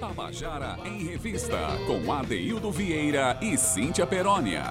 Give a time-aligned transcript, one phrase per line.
[0.00, 4.64] Tabajara em Revista, com Adeildo Vieira e Cíntia Perónia.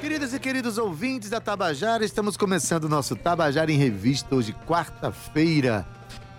[0.00, 5.86] Queridos e queridos ouvintes da Tabajara, estamos começando o nosso Tabajara em Revista hoje, quarta-feira,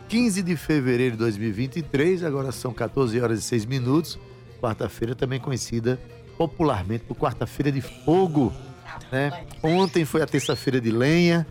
[0.10, 2.24] 15 de fevereiro de 2023.
[2.24, 4.18] Agora são 14 horas e 6 minutos.
[4.60, 6.00] Quarta-feira também conhecida
[6.40, 8.52] popularmente por Quarta-feira de Fogo.
[9.12, 9.46] Né?
[9.62, 11.46] Ontem foi a terça-feira de lenha,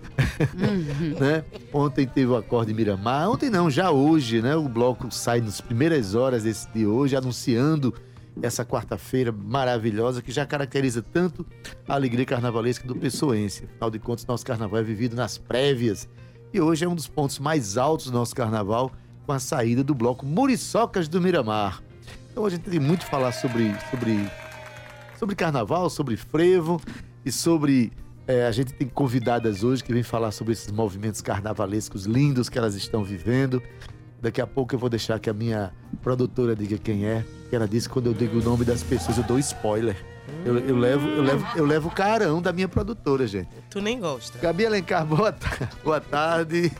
[0.54, 1.16] Uhum.
[1.20, 1.44] né?
[1.72, 3.30] Ontem teve o acorde Miramar.
[3.30, 4.56] Ontem não, já hoje, né?
[4.56, 7.94] O bloco sai nas primeiras horas desse de hoje, anunciando
[8.42, 11.46] essa quarta-feira maravilhosa que já caracteriza tanto
[11.86, 13.64] a alegria carnavalesca do pessoense.
[13.64, 16.08] Afinal de contas, nosso carnaval é vivido nas prévias.
[16.52, 18.90] E hoje é um dos pontos mais altos do nosso carnaval,
[19.26, 21.80] com a saída do bloco Muriçocas do Miramar.
[22.32, 24.28] Então a gente tem muito a falar sobre, sobre,
[25.18, 26.80] sobre carnaval, sobre frevo
[27.24, 27.92] e sobre.
[28.26, 32.58] eh, a gente tem convidadas hoje que vêm falar sobre esses movimentos carnavalescos lindos que
[32.58, 33.62] elas estão vivendo.
[34.20, 37.24] Daqui a pouco eu vou deixar que a minha produtora diga quem é.
[37.50, 39.96] Que ela disse que quando eu digo o nome das pessoas, eu dou spoiler.
[40.46, 43.48] Eu, eu levo, eu, levo, eu levo o carão da minha produtora, gente.
[43.68, 44.38] Tu nem gosta.
[44.38, 46.72] Gabi Alencar, boa, ta- boa tarde.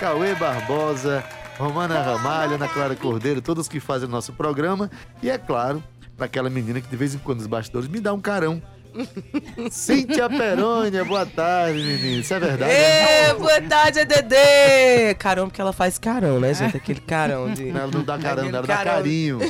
[0.00, 1.24] Cauê Barbosa,
[1.56, 4.90] Romana Ramalho, Ana Clara Cordeiro, todos que fazem o nosso programa.
[5.22, 5.82] E é claro,
[6.16, 8.60] para aquela menina que de vez em quando nos bastidores me dá um carão.
[9.70, 12.20] Cíntia Perônia, boa tarde, menino.
[12.20, 12.72] Isso é verdade?
[12.72, 13.30] né?
[13.30, 15.14] Ê, boa tarde, Dedê!
[15.18, 16.76] Carão, porque ela faz carão, né, gente?
[16.76, 17.68] Aquele carão de.
[17.68, 19.38] Ela não dá carão, ela dá carinho.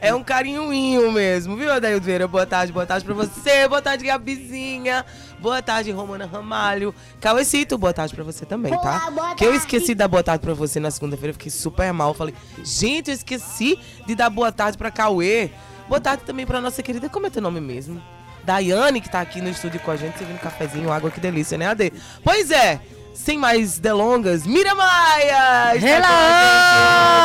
[0.00, 2.28] É um carinhoinho mesmo, viu, Adaildo Vieira?
[2.28, 3.66] Boa tarde, boa tarde pra você.
[3.68, 5.04] Boa tarde, Gabizinha.
[5.40, 6.94] Boa tarde, Romana Ramalho.
[7.20, 9.34] Cauecito, boa tarde pra você também, tá?
[9.36, 12.14] que eu esqueci de dar boa tarde pra você na segunda-feira, eu fiquei super mal.
[12.14, 15.50] Falei, gente, eu esqueci de dar boa tarde pra Cauê.
[15.88, 18.00] Boa tarde também pra nossa querida, como é teu nome mesmo?
[18.44, 21.68] Daiane, que tá aqui no estúdio com a gente, servindo cafezinho, água, que delícia, né,
[21.68, 21.92] Ade?
[22.24, 22.80] Pois é,
[23.14, 25.74] sem mais delongas, Mira Maia!
[25.76, 27.22] Hello!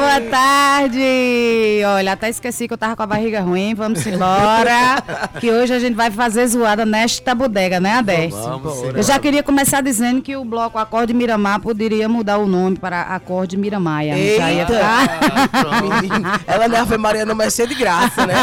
[0.00, 1.82] Boa tarde!
[1.86, 3.74] Olha, até esqueci que eu tava com a barriga ruim.
[3.74, 5.02] Vamos embora.
[5.40, 8.28] que hoje a gente vai fazer zoada nesta bodega, né, Adé?
[8.28, 8.82] Vamos.
[8.94, 13.02] Eu já queria começar dizendo que o bloco Acorde Miramar poderia mudar o nome para
[13.02, 14.14] Acorde Miramaia.
[14.36, 14.74] Já ia Eita!
[14.74, 15.82] ficar.
[15.82, 18.34] Menino, ela não é Ave Maria, não, mas cheia de graça, né?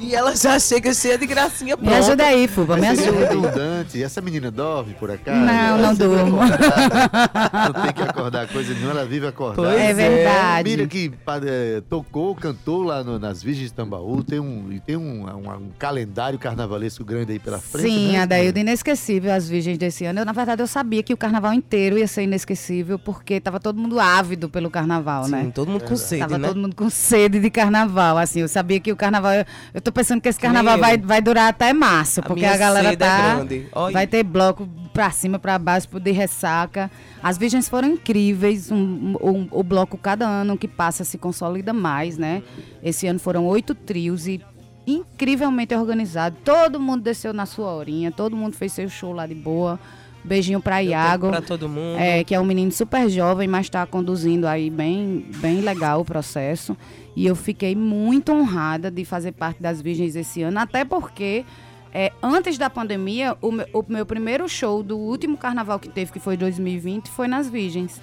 [0.00, 2.24] E ela já chega cheia de gracinha Me ajuda pronta.
[2.24, 3.86] aí, Fuba, me é ajuda.
[3.94, 5.38] E essa menina dorme, por acaso?
[5.40, 6.36] Não, não durmo.
[6.36, 9.62] Não tem que acordar coisa nenhuma, ela vive acordada.
[9.68, 9.94] Pois É é.
[9.94, 10.70] verdade.
[10.70, 11.12] Mira que
[11.46, 15.50] eh, tocou, cantou lá no- nas Virgens de Tambaú, tem um, e tem um, um-
[15.50, 17.88] um calendário carnavalesco grande aí pela frente.
[17.88, 18.20] Sim, né?
[18.22, 20.20] Adaildo, inesquecível as virgens desse ano.
[20.20, 23.78] Eu, na verdade, eu sabia que o carnaval inteiro ia ser inesquecível, porque tava todo
[23.78, 25.52] mundo ávido pelo carnaval, Sim, né?
[25.54, 26.48] todo mundo com sede, Tava né?
[26.48, 28.40] todo mundo com sede de carnaval, assim.
[28.40, 29.32] Eu sabia que o carnaval.
[29.32, 32.56] Eu, eu tô pensando que esse carnaval vai, vai durar até março, A porque a
[32.56, 33.44] galera é tá.
[33.72, 33.92] Olha.
[33.92, 36.90] vai ter bloco pra cima, pra baixo, de ressaca.
[37.22, 38.70] As virgens foram incríveis.
[38.70, 42.42] um- um- o bloco, cada ano que passa, se consolida mais, né?
[42.82, 44.40] Esse ano foram oito trios e
[44.86, 46.36] incrivelmente organizado.
[46.44, 49.78] Todo mundo desceu na sua horinha, todo mundo fez seu show lá de boa.
[50.24, 51.28] Beijinho tempo Iago.
[51.30, 51.98] Pra todo mundo.
[51.98, 56.04] É, que é um menino super jovem, mas está conduzindo aí bem, bem legal o
[56.04, 56.76] processo.
[57.16, 61.44] E eu fiquei muito honrada de fazer parte das Virgens esse ano, até porque
[61.92, 66.12] é, antes da pandemia, o, meu- o meu primeiro show do último carnaval que teve,
[66.12, 68.00] que foi 2020, foi nas Virgens.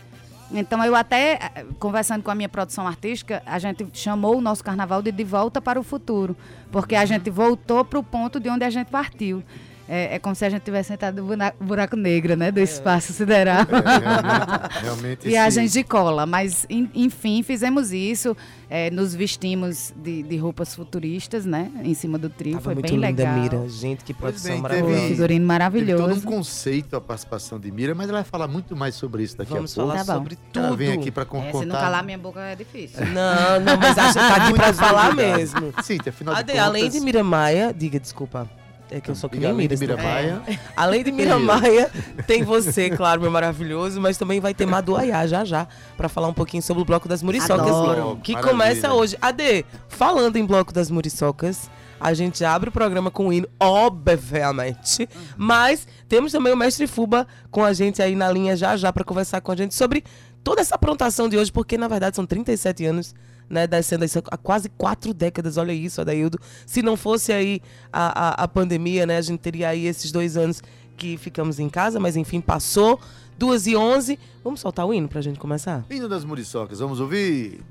[0.52, 4.64] Então eu até, eh, conversando com a minha produção artística, a gente chamou o nosso
[4.64, 6.36] carnaval de De Volta para o Futuro.
[6.72, 9.44] Porque a gente voltou para o ponto de onde a gente partiu.
[9.92, 11.36] É, é como se a gente tivesse sentado no
[11.66, 12.52] buraco negro, né?
[12.52, 13.62] Do espaço sideral.
[13.62, 18.38] É, realmente, realmente E esse- gente de cola, mas en- enfim, fizemos isso,
[18.70, 21.72] eh, nos vestimos de, de roupas futuristas, né?
[21.84, 23.36] Em cima do trio, Tava foi muito bem linda, legal.
[23.40, 23.68] Mira.
[23.70, 24.94] Gente, que produção bem, maravilhosa.
[24.94, 26.22] teve- Figurino Teve todo um maravilhoso.
[26.28, 29.72] conceito a participação de Mira, mas ela vai falar muito mais sobre isso daqui Vamos
[29.72, 29.92] a pouco.
[29.92, 30.78] falar Tá sobre Ela tudo.
[30.78, 31.66] vem aqui para con- É, se contar.
[31.66, 33.04] não calar minha boca é difícil.
[33.08, 35.74] Não, não, mas a gente tá aqui pra Muitas falar mesmo.
[35.82, 36.66] Cíntia, afinal de Ade, contas...
[36.68, 38.48] além de Mira Maia, diga, desculpa.
[38.92, 39.96] É que eu sou que nem além de Mira.
[39.96, 41.92] Mira senão- Maia, Além de Mira Maia,
[42.26, 46.34] tem você, claro, meu maravilhoso, mas também vai ter Maduaiá já já, pra falar um
[46.34, 48.20] pouquinho sobre o Bloco das Muriçocas, Adoro.
[48.24, 48.52] que Maravilha.
[48.58, 49.16] começa hoje.
[49.22, 51.70] Ade, falando em Bloco das Muriçocas,
[52.00, 57.28] a gente abre o programa com o hino, obviamente, mas temos também o Mestre Fuba
[57.52, 60.04] com a gente aí na linha já já pra conversar com a gente sobre
[60.44, 63.14] toda essa aprontação de hoje, porque na verdade são 37 anos
[63.50, 66.40] né, descendo aí há quase quatro décadas, olha isso, Adaildo.
[66.66, 67.62] Se não fosse aí
[67.92, 70.62] a, a, a pandemia, né, a gente teria aí esses dois anos
[70.96, 73.00] que ficamos em casa, mas enfim, passou.
[73.38, 74.20] Duas e onze.
[74.44, 75.86] Vamos soltar o hino pra gente começar?
[75.90, 77.62] hino das muriçocas, vamos ouvir?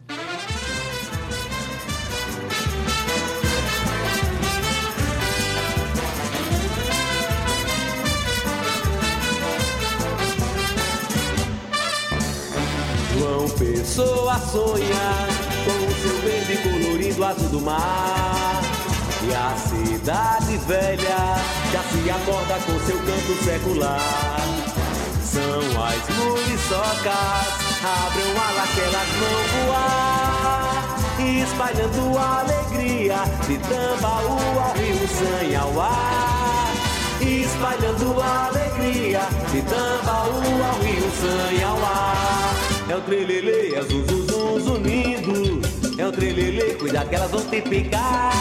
[13.19, 18.61] João pessoa sonha com o seu verde colorido azul do mar.
[19.23, 21.37] E a cidade velha
[21.71, 24.41] já se acorda com seu canto secular.
[25.23, 27.49] São as muriçocas,
[27.85, 30.99] abram alas que elas vão voar.
[31.19, 33.17] Espalhando a alegria
[33.47, 36.73] de Tambaú ao Rio Sanhauá.
[37.21, 39.21] Espalhando a alegria
[39.51, 42.78] de Tambaú ao Rio Sanhauá.
[42.89, 45.61] É o trelelê, é o zum zum zum zunindo.
[45.99, 48.33] É o trelelê, cuida que elas vão te picar.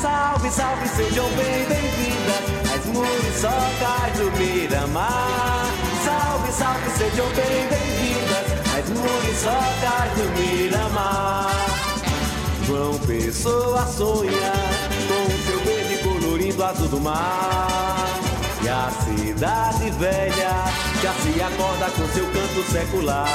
[0.00, 5.66] Salve, salve, sejam bem bem-vindas as muriçocas do Miramar.
[6.04, 8.46] Salve, salve, sejam bem bem-vindas
[8.78, 11.50] as muriçocas do Miramar.
[12.66, 14.52] João Pessoa sonha
[15.06, 18.25] com o seu verde colorido azul do mar.
[18.66, 20.64] E a cidade velha
[21.00, 23.28] já se acorda com seu canto secular.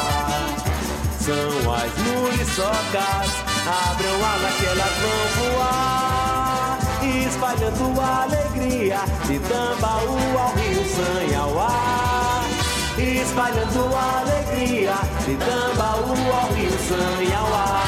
[1.21, 3.31] São as muriçocas,
[3.65, 6.79] abram alas que elas vão voar.
[7.25, 12.43] Espalhando a alegria de Tambaú ao Rio Sanhauá.
[12.97, 14.95] Espalhando a alegria
[15.25, 17.83] de Tambaú ao Rio Sanhauá.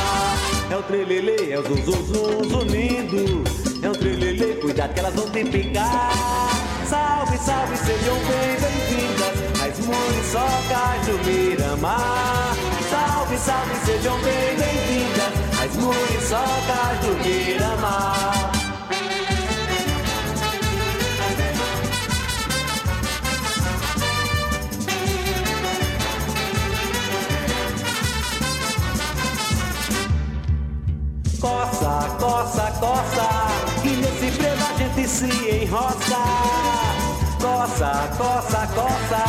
[0.72, 3.44] É o trelelê, é o zum zunindo.
[3.82, 6.63] É o trelelê, cuidado que elas vão te picar.
[6.94, 12.56] Salve, salve, sejam bem bem-vindas as muriçocas do Miramar.
[12.88, 18.43] Salve, salve, sejam bem bem-vindas as muriçocas do Miramar.
[38.18, 39.24] Coça, coça,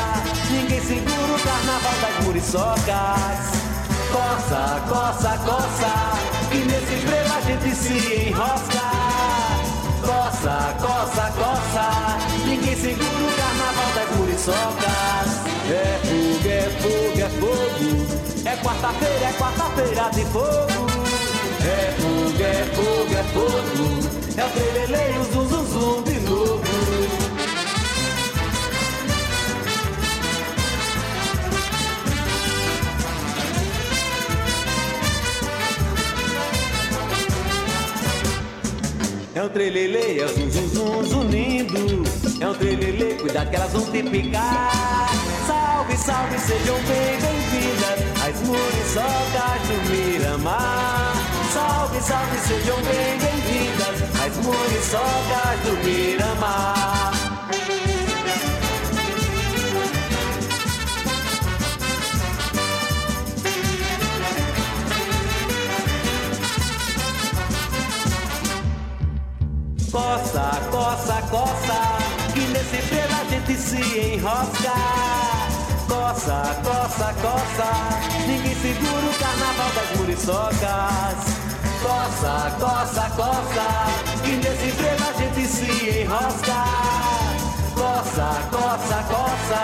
[0.50, 3.64] ninguém segura o carnaval das muriçocas.
[4.12, 5.92] Coça, coça, coça,
[6.52, 8.84] e nesse frevo a gente se enrosca.
[10.02, 15.26] Coça, coça, coça, ninguém segura o carnaval das muriçocas.
[15.70, 20.87] É fogo, é fogo, é fogo, é quarta-feira, é quarta-feira de fogo.
[21.64, 23.84] É fogo, é fogo, é fogo.
[24.37, 26.13] É o trelelê e o zum, zum, zum
[39.44, 42.02] É um trelelê, é o zum, zum, zum, zunindo.
[42.41, 45.11] É um trelelê, cuidado que elas vão te picar.
[45.46, 51.12] Salve, salve, sejam bem bem-vindas as muriçocas do Miramar.
[51.52, 57.03] Salve, salve, sejam bem bem-vindas as muriçocas do Miramar.
[69.94, 71.81] Coça, coça, coça,
[72.32, 74.73] que nesse frevo a gente se enrosca.
[75.87, 81.19] Coça, coça, coça, ninguém segura o carnaval das muriçocas.
[81.81, 83.67] Coça, coça, coça,
[84.25, 86.64] que nesse frevo a gente se enrosca.
[87.76, 89.62] Coça, coça, coça,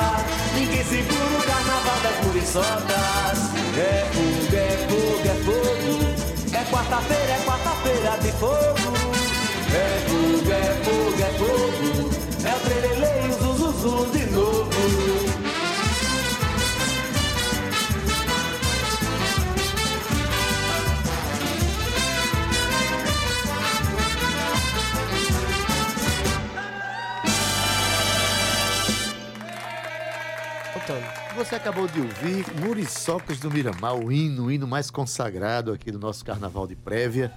[0.55, 3.51] ninguém segura o carnaval das muriçocas.
[3.77, 9.20] É fogo, é fogo, é fogo, é quarta-feira, é quarta-feira de fogo.
[9.73, 12.11] É fogo, é fogo, é fogo,
[12.45, 14.71] é o trelelê o zuzuzum de novo.
[31.37, 35.99] Você acabou de ouvir Muriçocas do Miramar, o hino, o hino mais consagrado aqui do
[35.99, 37.33] nosso Carnaval de Prévia.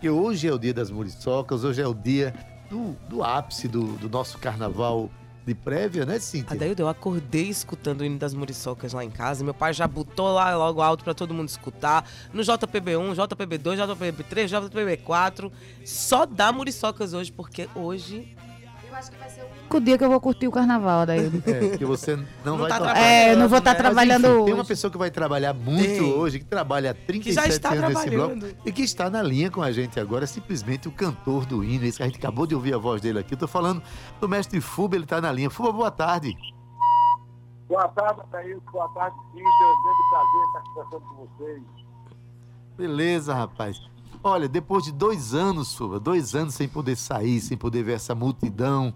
[0.00, 2.34] Que hoje é o dia das Muriçocas, hoje é o dia
[2.68, 5.10] do, do ápice do, do nosso Carnaval
[5.46, 6.54] de Prévia, né, Cíntia?
[6.54, 9.44] Adaildo, eu acordei escutando o hino das muriçocas lá em casa.
[9.44, 12.06] Meu pai já botou lá logo alto pra todo mundo escutar.
[12.32, 15.52] No JPB1, JPB2, JPB3, JPB4.
[15.84, 18.36] Só dá muriçocas hoje, porque hoje
[19.68, 21.42] O dia que eu vou curtir o carnaval, Adaildo.
[21.46, 23.70] É, porque você não, Não vai tá trabalhando, É, eu não vou estar?
[23.72, 24.44] Mas, trabalhando enfim, hoje.
[24.44, 26.12] Tem uma pessoa que vai trabalhar muito Tem.
[26.14, 29.50] hoje, que trabalha há 37 já está anos nesse bloco e que está na linha
[29.50, 31.84] com a gente agora, simplesmente o cantor do hino.
[31.84, 33.34] Esse que a gente acabou de ouvir a voz dele aqui.
[33.34, 33.82] Eu tô falando
[34.20, 35.50] do mestre Fuba, ele tá na linha.
[35.50, 36.36] Fuba, boa tarde.
[37.68, 38.60] Boa tarde, Adailson.
[38.70, 39.42] Boa tarde, Cíntia.
[39.42, 41.62] É um grande prazer estar conversando com vocês.
[42.76, 43.76] Beleza, rapaz.
[44.22, 48.14] Olha, depois de dois anos, Fuba, dois anos sem poder sair, sem poder ver essa
[48.14, 48.92] multidão,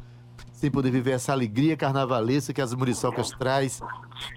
[0.60, 3.80] sem poder viver essa alegria carnavalesca que as muriçocas traz,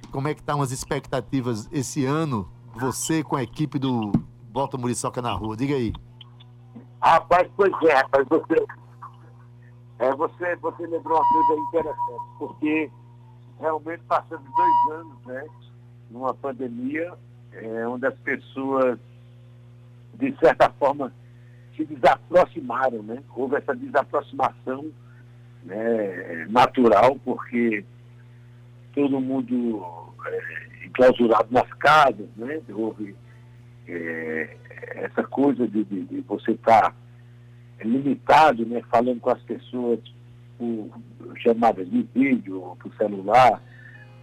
[0.10, 4.10] como é que estão as expectativas esse ano você com a equipe do
[4.50, 5.58] Bota Muriçoca na Rua?
[5.58, 5.92] Diga aí.
[7.01, 8.65] Rapaz, pois é, rapaz, você,
[10.00, 12.92] é, você, você lembrou uma coisa interessante, porque
[13.60, 15.46] realmente passamos dois anos, né,
[16.10, 17.13] numa pandemia,
[17.51, 18.98] é, onde as pessoas,
[20.13, 21.12] de certa forma,
[21.75, 23.22] se desaproximaram, né?
[23.36, 24.89] Houve essa desaproximação
[25.65, 27.84] né, natural, porque
[28.93, 29.84] todo mundo
[30.25, 32.62] é, enclausurado nas casas, né?
[32.70, 33.15] Houve
[33.88, 34.55] é,
[34.96, 36.96] essa coisa de, de, de você estar tá
[37.84, 38.82] limitado, né?
[38.89, 40.00] Falando com as pessoas
[40.58, 40.89] por
[41.38, 43.62] chamadas de vídeo, ou por celular,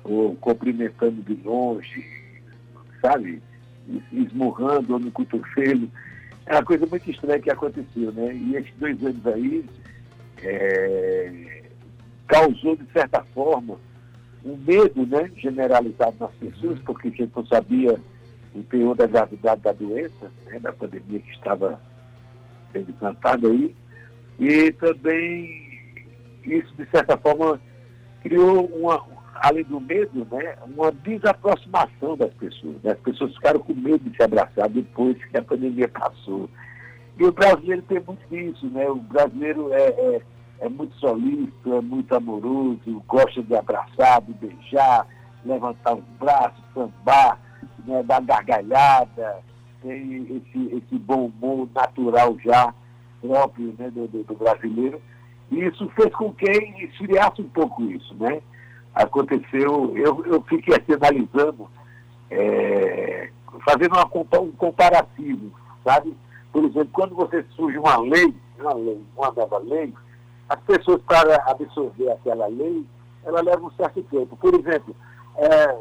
[0.04, 2.06] ou cumprimentando de longe,
[3.00, 3.42] sabe?
[4.12, 5.90] Esmurrando no cotovelo.
[6.46, 8.34] É uma coisa muito estranha que aconteceu, né?
[8.34, 9.64] E esses dois anos aí
[10.42, 11.62] é,
[12.26, 13.78] causou, de certa forma,
[14.44, 17.98] um medo né, generalizado nas pessoas, porque a gente não sabia
[18.54, 21.80] o teor da gravidade da doença, né, da pandemia que estava
[22.72, 23.74] sendo implantada aí.
[24.38, 25.70] E também
[26.44, 27.60] isso, de certa forma,
[28.22, 29.04] criou uma,
[29.34, 32.76] além do medo, né, uma desaproximação das pessoas.
[32.82, 32.92] Né?
[32.92, 36.48] As pessoas ficaram com medo de se abraçar depois que a pandemia passou.
[37.20, 38.88] E o brasileiro tem muito disso, né?
[38.88, 40.22] O brasileiro é, é,
[40.60, 45.06] é muito solícito, é muito amoroso, gosta de abraçar, de beijar,
[45.44, 47.38] levantar os braços, sambar,
[47.84, 49.36] né, dar gargalhada,
[49.82, 52.72] tem esse, esse bom humor natural já
[53.20, 54.98] próprio né, do, do, do brasileiro.
[55.50, 58.40] E isso fez com que esfriasse um pouco isso, né?
[58.94, 61.68] Aconteceu, eu, eu fiquei aqui analisando,
[62.30, 63.28] é,
[63.68, 65.52] fazendo uma, um comparativo,
[65.84, 66.16] sabe?
[66.52, 69.92] Por exemplo, quando você surge uma lei, uma lei, uma nova lei,
[70.48, 72.84] as pessoas para absorver aquela lei,
[73.24, 74.36] ela leva um certo tempo.
[74.36, 74.94] Por exemplo,
[75.36, 75.78] é,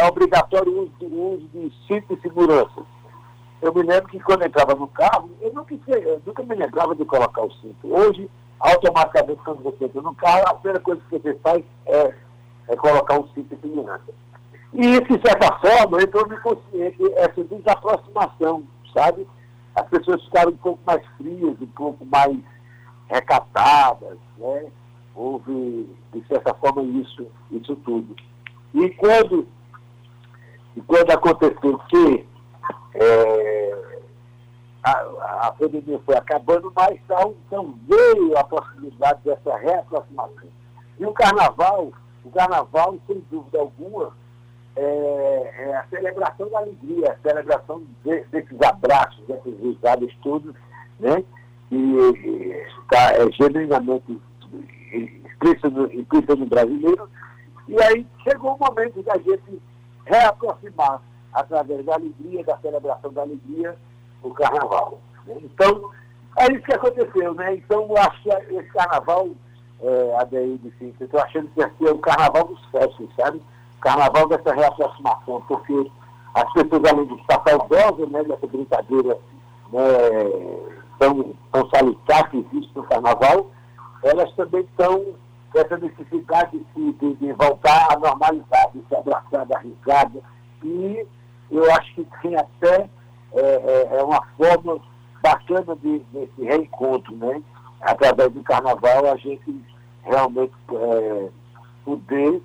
[0.00, 2.82] é obrigatório o uso, o uso de cinto de segurança.
[3.60, 6.94] Eu me lembro que quando eu entrava no carro, eu nunca, eu nunca me lembrava
[6.94, 7.94] de colocar o cinto.
[7.94, 12.14] Hoje, automaticamente, quando você entra no carro, a primeira coisa que você faz é,
[12.68, 14.12] é colocar um cinto de segurança.
[14.72, 19.26] E isso, de certa forma, entrou me consciente essa desaproximação, sabe?
[19.74, 22.38] As pessoas ficaram um pouco mais frias, um pouco mais
[23.08, 24.66] recatadas, né?
[25.14, 28.14] Houve, de certa forma, isso, isso tudo.
[28.72, 29.46] E quando,
[30.76, 32.26] e quando aconteceu que
[32.94, 34.00] é,
[34.82, 40.48] a, a pandemia foi acabando, mas então, então veio a possibilidade dessa reaproximação.
[40.98, 41.92] E o carnaval,
[42.24, 44.12] o carnaval, sem dúvida alguma,
[44.76, 50.54] é, é a celebração da alegria, a celebração de, desses abraços, desses risadas todos,
[50.98, 51.24] né?
[51.68, 54.20] que está é, genuinamente
[54.92, 57.08] explícito no, explícito no brasileiro.
[57.68, 59.60] E aí chegou o momento da gente
[60.06, 61.00] reaproximar,
[61.32, 63.76] através da alegria, da celebração da alegria,
[64.22, 65.00] o carnaval.
[65.26, 65.90] Então,
[66.38, 67.54] é isso que aconteceu, né?
[67.54, 69.28] Então, eu acho que esse carnaval,
[69.80, 73.40] é, Adeildo, assim, eu estou achando que aqui é o carnaval dos festas, sabe?
[73.84, 75.90] Carnaval dessa reaproximação, porque
[76.34, 79.18] as pessoas, além de estar saudosas né, dessa brincadeira
[79.70, 79.82] né,
[80.98, 83.46] tão, tão salutar que existe no carnaval,
[84.02, 85.04] elas também estão
[85.52, 90.22] com essa necessidade de, de, de, voltar à normalidade, de se abraçar da risada.
[90.62, 91.06] E
[91.50, 92.88] eu acho que tem até
[93.34, 94.80] é, é, é uma forma
[95.22, 97.42] bacana de, desse reencontro, né?
[97.82, 99.62] Através do carnaval a gente
[100.04, 101.28] realmente é,
[101.84, 102.42] poder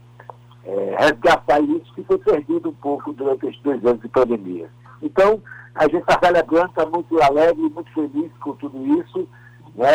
[0.65, 4.69] é, resgatar isso que foi perdido um pouco durante esses dois anos de pandemia.
[5.01, 5.41] Então,
[5.75, 9.27] a gente está celebrando, está muito alegre, muito feliz com tudo isso.
[9.75, 9.87] Né?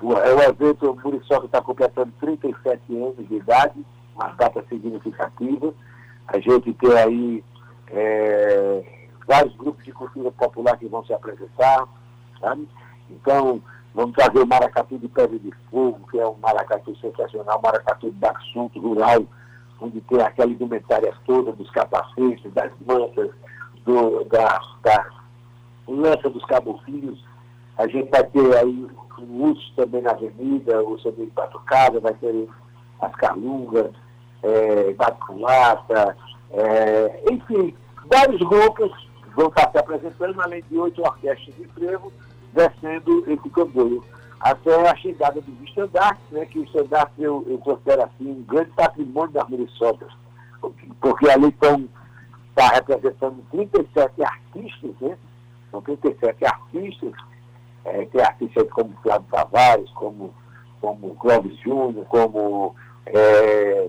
[0.00, 5.74] O, o evento Muriçoca está completando 37 anos de idade, uma data significativa.
[6.28, 7.44] A gente tem aí
[7.88, 8.82] é,
[9.26, 11.86] vários grupos de cultura popular que vão se apresentar,
[12.40, 12.68] sabe?
[13.10, 13.60] Então,
[13.94, 18.26] vamos trazer o Maracatu de Pedra de Fogo, que é um maracatu sensacional, maracatu de
[18.26, 19.24] assunto rural,
[19.80, 23.30] onde tem aquela indumentária toda dos capacetes, das mantas,
[23.84, 25.10] do, da, da
[25.86, 27.22] lança dos caboclinhos.
[27.76, 28.86] A gente vai ter aí
[29.18, 32.48] o urso também na avenida, o de Batucada, vai ter
[33.00, 33.92] as calungas,
[34.42, 36.16] é, Batuculata,
[36.50, 37.74] é, enfim,
[38.10, 38.90] vários grupos
[39.34, 42.12] vão estar se apresentando, além de oito orquestras de frevo,
[42.52, 44.02] descendo esse comboio.
[44.40, 48.70] Até a chegada dos estandartes, né, que o estandarte eu, eu considero assim um grande
[48.70, 50.12] patrimônio das Muriçocas,
[51.00, 51.88] porque ali estão
[52.56, 55.18] está representando 37 artistas, né?
[55.70, 57.12] São 37 artistas,
[57.84, 60.34] é, tem artistas como Flávio Tavares, como,
[60.80, 62.74] como Clóvis Júnior, como
[63.04, 63.88] é,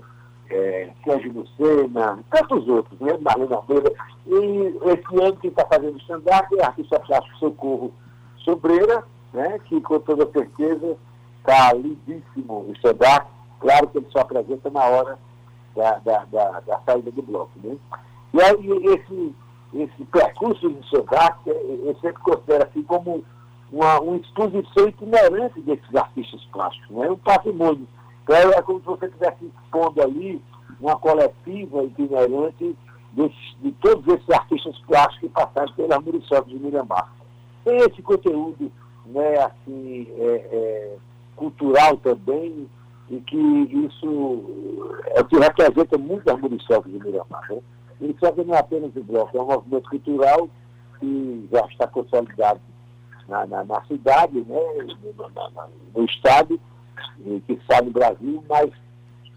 [0.50, 3.18] é, Sérgio Lucena, tantos outros, né?
[3.22, 3.92] Marlene Almeida.
[4.26, 7.94] E esse ano quem está fazendo stand-up é a artista plástico Socorro
[8.40, 9.60] Sobreira, né?
[9.66, 10.98] que com toda certeza
[11.40, 13.28] está lindíssimo o stand-up.
[13.60, 15.20] Claro que ele só apresenta na hora
[15.76, 17.52] da, da, da, da saída do bloco.
[17.64, 17.78] Né?
[18.34, 19.36] E aí esse,
[19.74, 23.24] esse percurso de stand-up, eu sempre considero assim como
[23.72, 27.10] uma, uma exposição itinerante desses artistas plásticos, né?
[27.10, 27.88] um patrimônio.
[28.24, 30.42] Então, é como se você estivesse expondo ali
[30.82, 32.76] uma coletiva itinerante
[33.14, 37.12] desses, de todos esses artistas plásticos que passaram pela Muriçoca de Miramar.
[37.64, 38.72] Tem esse conteúdo
[39.08, 40.98] né, assim, é, é,
[41.36, 42.68] cultural também,
[43.10, 44.44] e que isso
[45.16, 47.50] é o que representa muito as de Miramar.
[47.50, 47.62] Né?
[48.00, 50.50] Muriçoca não é apenas um bloco, é um movimento cultural
[51.00, 52.60] que já está consolidado
[53.28, 54.60] na, na, na cidade, né,
[55.04, 56.60] no, no estado,
[57.26, 58.72] e que está no Brasil, mas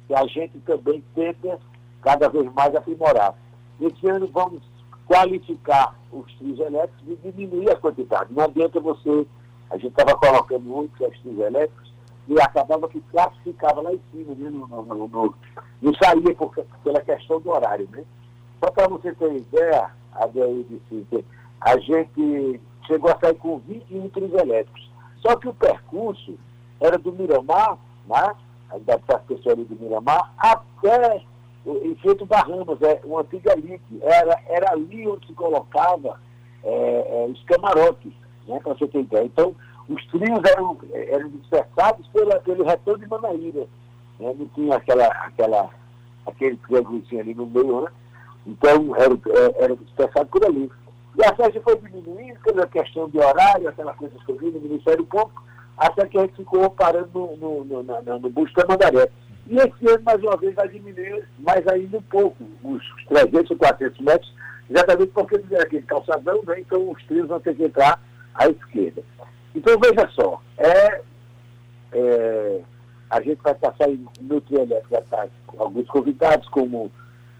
[0.06, 1.58] que a gente também tenta
[2.02, 3.34] cada vez mais aprimorar.
[3.80, 4.62] Esse ano vamos
[5.06, 8.32] qualificar os trios elétricos e diminuir a quantidade.
[8.32, 9.26] Não adianta você,
[9.70, 11.92] a gente estava colocando muitos trios elétricos
[12.28, 14.50] e acabava que classificava lá em cima, né?
[14.50, 15.34] no, no, no, no
[15.80, 17.88] não saía por, pela questão do horário.
[17.90, 18.04] Né?
[18.62, 20.28] Só para você ter ideia, a
[21.60, 24.90] a gente chegou a sair com 21 trios elétricos.
[25.18, 26.38] Só que o percurso
[26.80, 28.34] era do Miramar, né?
[28.70, 31.22] a idade pessoa ali do Miramar, até
[31.66, 34.00] em Feito Bahamas, é uma antiga ligue.
[34.02, 36.18] Era, era ali onde se colocava
[36.62, 38.12] é, é, os camarotes,
[38.50, 39.24] né, para você ter ideia.
[39.24, 39.54] Então,
[39.88, 43.66] os trios eram, eram dispersados pela, pelo retorno de Manaíra.
[44.18, 44.34] Né?
[44.38, 45.70] Não tinha aquela, aquela,
[46.26, 47.88] aquele triângulozinho ali no meio, né?
[48.46, 49.18] Então, era,
[49.58, 50.70] era dispersado por ali.
[51.18, 54.60] E a festa foi diminuindo pela questão de horário, aquela coisa que eu vi no
[54.60, 55.42] Ministério Público,
[55.76, 59.10] até que a gente ficou parando no, no, no, no, no Busto da Mandaré.
[59.46, 63.56] E esse ano, mais uma vez, vai diminuir mais ainda um pouco, os 300 ou
[63.56, 64.34] 400 metros,
[64.70, 66.60] exatamente porque é aquele calçadão, né?
[66.60, 68.00] então os trios vão ter que entrar
[68.34, 69.02] à esquerda.
[69.54, 71.02] Então, veja só, é,
[71.92, 72.60] é
[73.10, 73.88] a gente vai passar
[74.20, 76.90] no trio elétrico, estar com alguns convidados, como,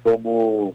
[0.03, 0.75] como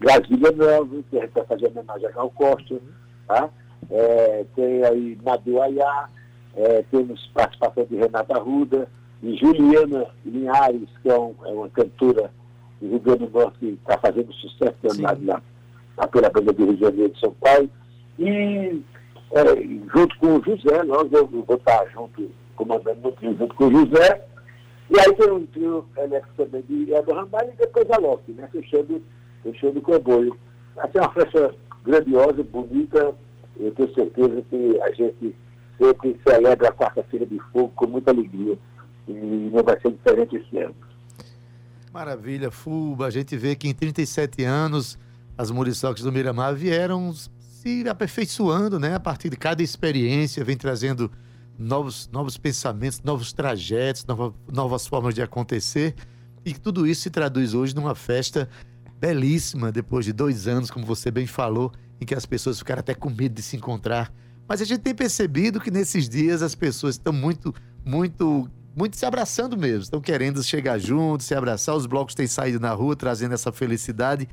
[0.00, 2.80] Brasília Nova, que a gente vai fazer homenagem a Gal Costa,
[3.28, 3.48] tá?
[3.88, 6.08] É, tem aí Nadu Ayá,
[6.56, 8.88] é, temos participação de Renata Ruda
[9.22, 12.32] e Juliana Linhares, que é, um, é uma cantora
[12.80, 15.42] do Rio Grande do Norte que está fazendo sucesso na, na,
[15.96, 17.70] na pela banda do Rio de Janeiro de São Paulo.
[18.18, 18.82] E
[19.32, 19.44] é,
[19.94, 23.72] junto com o José, nós eu vou estar junto, comandando no trio junto com o
[23.72, 24.24] José.
[24.88, 28.48] E aí tem um trio elétrico também de Eldo Ramalho e depois a Loki, né?
[28.52, 29.02] Fechando,
[29.42, 30.36] fechando o comboio.
[30.76, 33.14] Vai ser uma festa grandiosa, bonita.
[33.58, 35.34] Eu tenho certeza que a gente
[35.78, 38.56] sempre celebra a quarta-feira de fogo com muita alegria.
[39.08, 40.74] E não vai ser diferente esse ano.
[41.92, 43.06] Maravilha, Fuba.
[43.06, 44.98] A gente vê que em 37 anos
[45.36, 47.12] as muriçocas do Miramar vieram
[47.66, 48.94] se aperfeiçoando, né?
[48.94, 51.10] A partir de cada experiência, vem trazendo
[51.58, 55.96] novos, novos pensamentos, novos trajetos, nova, novas formas de acontecer.
[56.44, 58.48] E tudo isso se traduz hoje numa festa
[59.00, 62.94] belíssima, depois de dois anos, como você bem falou, em que as pessoas ficaram até
[62.94, 64.12] com medo de se encontrar.
[64.48, 67.52] Mas a gente tem percebido que nesses dias as pessoas estão muito,
[67.84, 71.74] muito, muito se abraçando mesmo, estão querendo chegar juntos, se abraçar.
[71.74, 74.28] Os blocos têm saído na rua trazendo essa felicidade.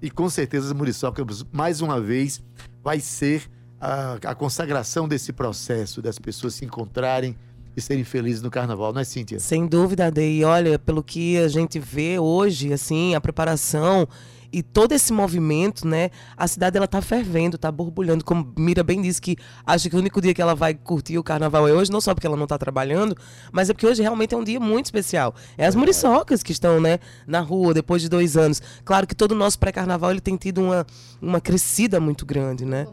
[0.00, 2.42] E com certeza as Muriçocas, mais uma vez,
[2.82, 7.36] vai ser a, a consagração desse processo, das pessoas se encontrarem,
[7.78, 9.38] e serem felizes no carnaval, não é, Cíntia?
[9.38, 10.20] Sem dúvida, Ade.
[10.20, 14.06] E olha, pelo que a gente vê hoje, assim, a preparação
[14.52, 16.10] e todo esse movimento, né?
[16.36, 19.98] A cidade ela tá fervendo, tá borbulhando, como Mira bem disse que acha que o
[19.98, 22.46] único dia que ela vai curtir o carnaval é hoje, não só porque ela não
[22.46, 23.16] tá trabalhando,
[23.52, 25.34] mas é porque hoje realmente é um dia muito especial.
[25.56, 28.62] É as muriçocas que estão, né, na rua depois de dois anos.
[28.84, 30.86] Claro que todo o nosso pré-carnaval ele tem tido uma,
[31.20, 32.86] uma crescida muito grande, né?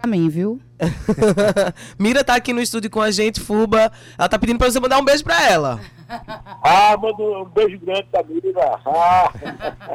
[0.00, 0.60] Pra mim, viu?
[1.98, 3.90] Mira tá aqui no estúdio com a gente, Fuba.
[4.18, 5.80] Ela tá pedindo pra você mandar um beijo pra ela.
[6.08, 8.80] Ah, manda um beijo grande pra Mira.
[8.86, 9.32] Ah.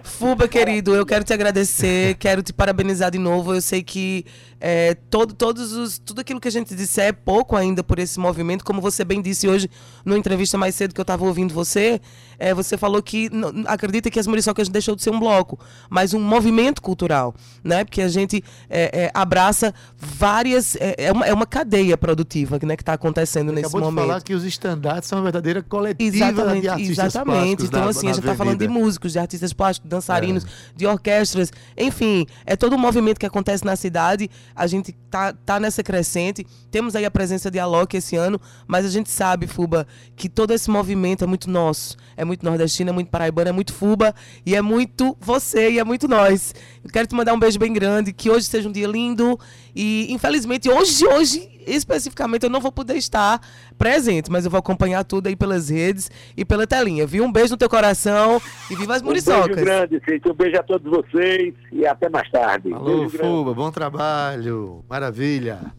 [0.03, 3.53] Fuba, querido, eu quero te agradecer, quero te parabenizar de novo.
[3.53, 4.25] Eu sei que
[4.59, 8.19] é, todo, todos os, tudo aquilo que a gente disser é pouco ainda por esse
[8.19, 8.63] movimento.
[8.63, 9.69] Como você bem disse hoje,
[10.05, 11.99] numa entrevista mais cedo que eu estava ouvindo você,
[12.37, 16.13] é, você falou que não, acredita que as Muriçocas deixou de ser um bloco, mas
[16.13, 17.83] um movimento cultural, né?
[17.83, 22.75] Porque a gente é, é abraça várias é, é uma, é uma cadeia produtiva né,
[22.75, 24.03] que está acontecendo nesse Acabou momento.
[24.03, 27.63] de falar que os estandartes são uma verdadeira coletiva Exatamente, de artistas exatamente.
[27.65, 30.47] Então, na- assim, na a gente tá falando de músicos, de artistas plásticos, dançarinos, É.
[30.75, 34.29] de orquestras, enfim, é todo um movimento que acontece na cidade.
[34.55, 36.45] A gente tá, tá nessa crescente.
[36.69, 39.85] Temos aí a presença de Alok esse ano, mas a gente sabe, Fuba,
[40.15, 41.97] que todo esse movimento é muito nosso.
[42.15, 44.13] É muito nordestino, é muito paraibano, é muito Fuba,
[44.45, 46.53] e é muito você, e é muito nós.
[46.83, 49.39] Eu quero te mandar um beijo bem grande, que hoje seja um dia lindo.
[49.75, 53.39] E, infelizmente, hoje, hoje, especificamente, eu não vou poder estar
[53.77, 57.23] presente, mas eu vou acompanhar tudo aí pelas redes e pela telinha, viu?
[57.23, 59.63] Um beijo no teu coração e viva as Um beijo muriçocas.
[59.63, 60.31] grande, Cíntia.
[60.31, 62.73] Um beijo a todos vocês e até mais tarde.
[62.73, 63.17] Alô, Beijo grande.
[63.33, 64.83] Fuba, bom trabalho.
[64.89, 65.73] Maravilha.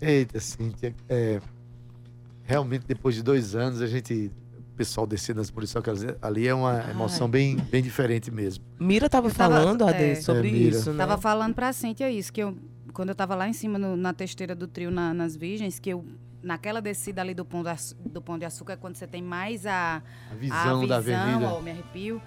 [0.00, 0.94] Eita, Cíntia.
[1.08, 1.40] É,
[2.44, 4.30] realmente, depois de dois anos, a gente.
[4.72, 8.64] O pessoal descendo as muriçocas ali é uma emoção bem, bem diferente mesmo.
[8.78, 10.14] Mira tava Eu tava- falando, Ade, é.
[10.14, 10.96] sobre É, isso, né?
[11.06, 12.56] Tava falando pra Cíntia isso, que eu,
[12.92, 15.90] quando eu tava lá em cima no- na testeira do trio na- nas Virgens, que
[15.90, 16.04] eu,
[16.42, 19.22] naquela descida ali do Pão de, Açu- do Pão de Açúcar, é quando você tem
[19.22, 21.48] mais a, A a visão, da avenida.
[21.48, 22.20] ó, me arrepio.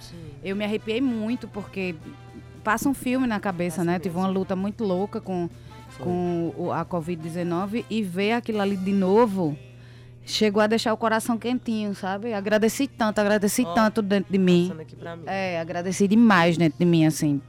[0.43, 1.95] Eu me arrepiei muito, porque
[2.63, 3.95] passa um filme na cabeça, né?
[3.95, 5.49] Eu tive uma luta muito louca com,
[5.99, 9.57] com o- a Covid-19 e ver aquilo ali de novo
[10.25, 12.33] chegou a deixar o coração quentinho, sabe?
[12.33, 14.67] Agradeci tanto, agradeci Ó, tanto dentro de mim.
[14.69, 15.23] Passando aqui pra mim.
[15.27, 17.41] É, agradeci demais dentro de mim, assim.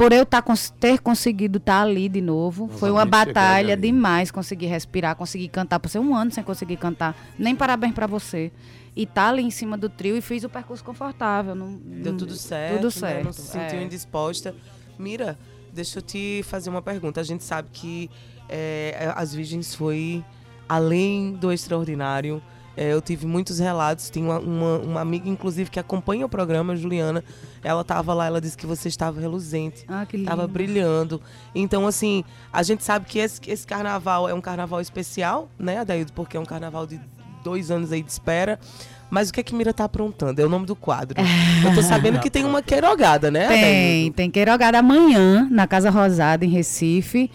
[0.00, 0.42] Por eu tá,
[0.80, 2.68] ter conseguido estar ali de novo.
[2.68, 5.78] Foi uma batalha demais conseguir respirar, conseguir cantar.
[5.78, 7.14] Por ser um ano sem conseguir cantar.
[7.38, 8.50] Nem parabéns pra você.
[8.96, 11.54] E tá ali em cima do trio e fiz o percurso confortável.
[11.54, 12.90] Não, Deu tudo certo, Tudo né?
[12.90, 13.24] certo.
[13.26, 13.82] Não se sentiu é.
[13.82, 14.54] indisposta.
[14.98, 15.38] Mira,
[15.70, 17.20] deixa eu te fazer uma pergunta.
[17.20, 18.10] A gente sabe que
[18.48, 20.24] é, as Virgens foi
[20.66, 22.42] além do extraordinário.
[22.80, 24.08] É, eu tive muitos relatos.
[24.08, 27.22] Tem uma, uma, uma amiga, inclusive, que acompanha o programa, Juliana.
[27.62, 29.84] Ela tava lá, ela disse que você estava reluzente.
[29.86, 30.30] Ah, que lindo.
[30.30, 31.20] Tava brilhando.
[31.54, 36.14] Então, assim, a gente sabe que esse, esse carnaval é um carnaval especial, né, Adaildo?
[36.14, 36.98] Porque é um carnaval de
[37.44, 38.58] dois anos aí de espera.
[39.10, 40.40] Mas o que é que Mira tá aprontando?
[40.40, 41.20] É o nome do quadro.
[41.62, 44.16] Eu tô sabendo que tem uma queirogada, né, Tem, Adaildo?
[44.16, 47.30] tem queirogada amanhã na Casa Rosada, em Recife.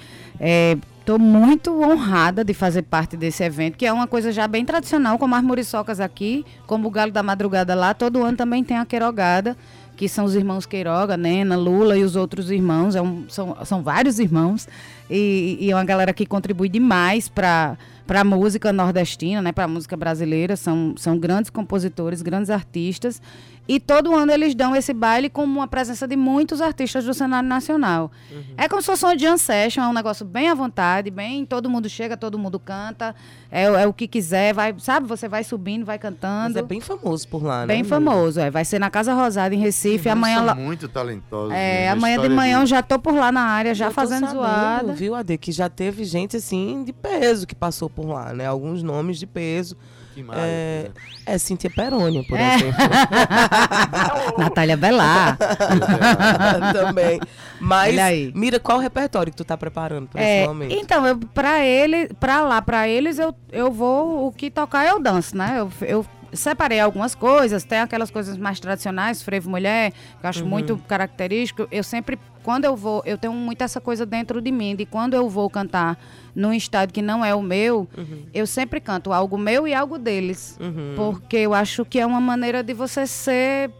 [1.05, 5.19] Estou muito honrada de fazer parte desse evento, que é uma coisa já bem tradicional,
[5.19, 7.93] como as muriçocas aqui, como o Galo da Madrugada lá.
[7.93, 9.55] Todo ano também tem a queirogada,
[9.95, 12.95] que são os irmãos Queiroga, Nena, Lula e os outros irmãos.
[12.95, 14.67] É um- são, são vários irmãos.
[15.07, 17.77] E, e é uma galera que contribui demais para
[18.09, 23.21] a música nordestina, né, para a música brasileira, são, são grandes compositores, grandes artistas,
[23.67, 27.47] e todo ano eles dão esse baile com uma presença de muitos artistas do cenário
[27.49, 28.12] nacional.
[28.58, 31.69] É como se fosse um jam session, é um negócio bem à vontade, bem, todo
[31.69, 33.15] mundo chega, todo mundo canta,
[33.51, 36.60] é, é o que quiser, vai, sabe, você vai subindo, vai Mas cantando.
[36.60, 37.67] é bem famoso por lá, né?
[37.67, 38.51] Bem famoso, é.
[38.51, 40.10] Vai ser na Casa Rosada, em Recife.
[40.10, 41.54] Amanhã, são lá- muito talentosos.
[41.54, 42.69] é, amanhã de manhã eu deles.
[42.69, 44.93] já tô por lá na área, já Eu tô fazendo sabendo, zoada.
[44.93, 45.38] Viu, Ade?
[45.38, 48.45] Que já teve gente, assim, de peso que passou por lá, né?
[48.45, 49.75] Alguns nomes de peso.
[50.15, 51.01] Que mais, É, né?
[51.25, 52.56] é Cíntia Perônia, por É.
[52.56, 52.80] exemplo.
[54.39, 55.38] Natália Belar.
[56.73, 57.19] Também.
[57.60, 57.95] Mas.
[58.34, 60.73] Mira, qual o repertório que tu tá preparando pra É, esse momento?
[60.73, 64.99] então, eu, pra ele, pra lá, pra eles, eu, eu vou, o que tocar eu
[65.01, 65.58] danço, né?
[65.60, 70.30] Eu, eu separei algumas coisas, tem aquelas coisas mais tradicionais, frevo mulher, que eu Uhum.
[70.30, 71.67] acho muito característico.
[71.71, 75.15] Eu sempre, quando eu vou, eu tenho muito essa coisa dentro de mim, de quando
[75.15, 75.97] eu vou cantar
[76.36, 77.88] num estado que não é o meu,
[78.34, 80.55] eu sempre canto algo meu e algo deles.
[80.62, 80.93] Uhum.
[80.95, 83.71] Porque eu acho que é uma maneira de você ser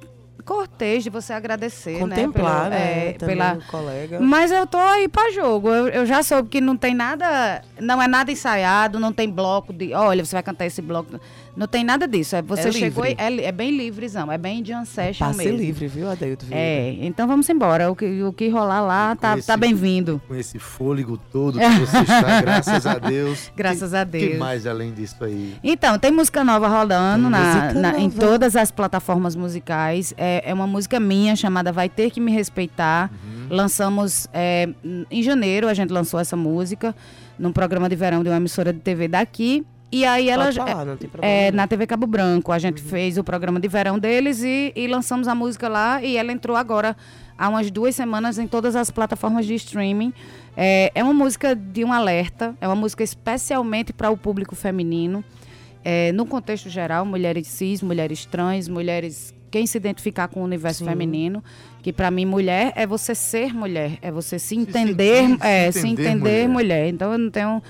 [0.44, 2.78] cortês, de você agradecer, Contemplar, né?
[2.78, 2.86] né?
[2.96, 4.20] Pelo- é, também pela, colega.
[4.20, 5.70] mas eu tô aí pra jogo.
[5.70, 7.62] Eu, eu já soube que não tem nada.
[7.80, 9.94] Não é nada ensaiado, não tem bloco de.
[9.94, 11.20] Olha, você vai cantar esse bloco.
[11.56, 12.36] Não tem nada disso.
[12.36, 13.16] É, você É chegou e.
[13.18, 14.30] É, é bem livrezão.
[14.32, 15.58] É bem jam session Passe mesmo.
[15.58, 16.08] livre, viu?
[16.10, 16.38] Vieira?
[16.52, 17.90] É, então vamos embora.
[17.90, 20.22] O que, o que rolar lá tá, Esse- tá bem-vindo.
[20.28, 23.52] Com esse fôlego todo que você está, graças a Deus.
[23.56, 24.32] Graças Que- a Deus.
[24.34, 25.56] que mais além disso aí?
[25.64, 28.20] Então, tem música nova rodando Tem na, na- em nova.
[28.20, 30.14] todas as plataformas musicais.
[30.18, 33.10] É, é uma música minha chamada Vai Ter Que Me Respeitar.
[33.50, 34.68] Lançamos é,
[35.10, 36.96] em janeiro, a gente lançou essa música
[37.40, 39.66] num programa de verão de uma emissora de TV daqui.
[39.96, 40.52] E aí ela.
[40.52, 41.34] Falar, não tem problema.
[41.34, 41.58] É, não.
[41.58, 42.52] na TV Cabo Branco.
[42.52, 42.60] A Uhum.
[42.60, 46.04] gente fez o programa de verão deles e, e lançamos a música lá.
[46.04, 46.98] E ela entrou agora
[47.38, 50.14] há umas duas semanas em todas as plataformas de streaming.
[50.58, 55.24] É, é uma música de um alerta, é uma música especialmente para o público feminino.
[55.84, 60.80] É, no contexto geral, mulheres cis, mulheres trans, mulheres quem se identificar com o universo
[60.80, 60.90] Sim.
[60.90, 61.42] feminino,
[61.82, 65.72] que para mim mulher é você ser mulher, é você se entender, sentir, se é,
[65.72, 66.50] se entender entender mulher.
[66.50, 66.88] mulher.
[66.90, 67.64] Então eu não tenho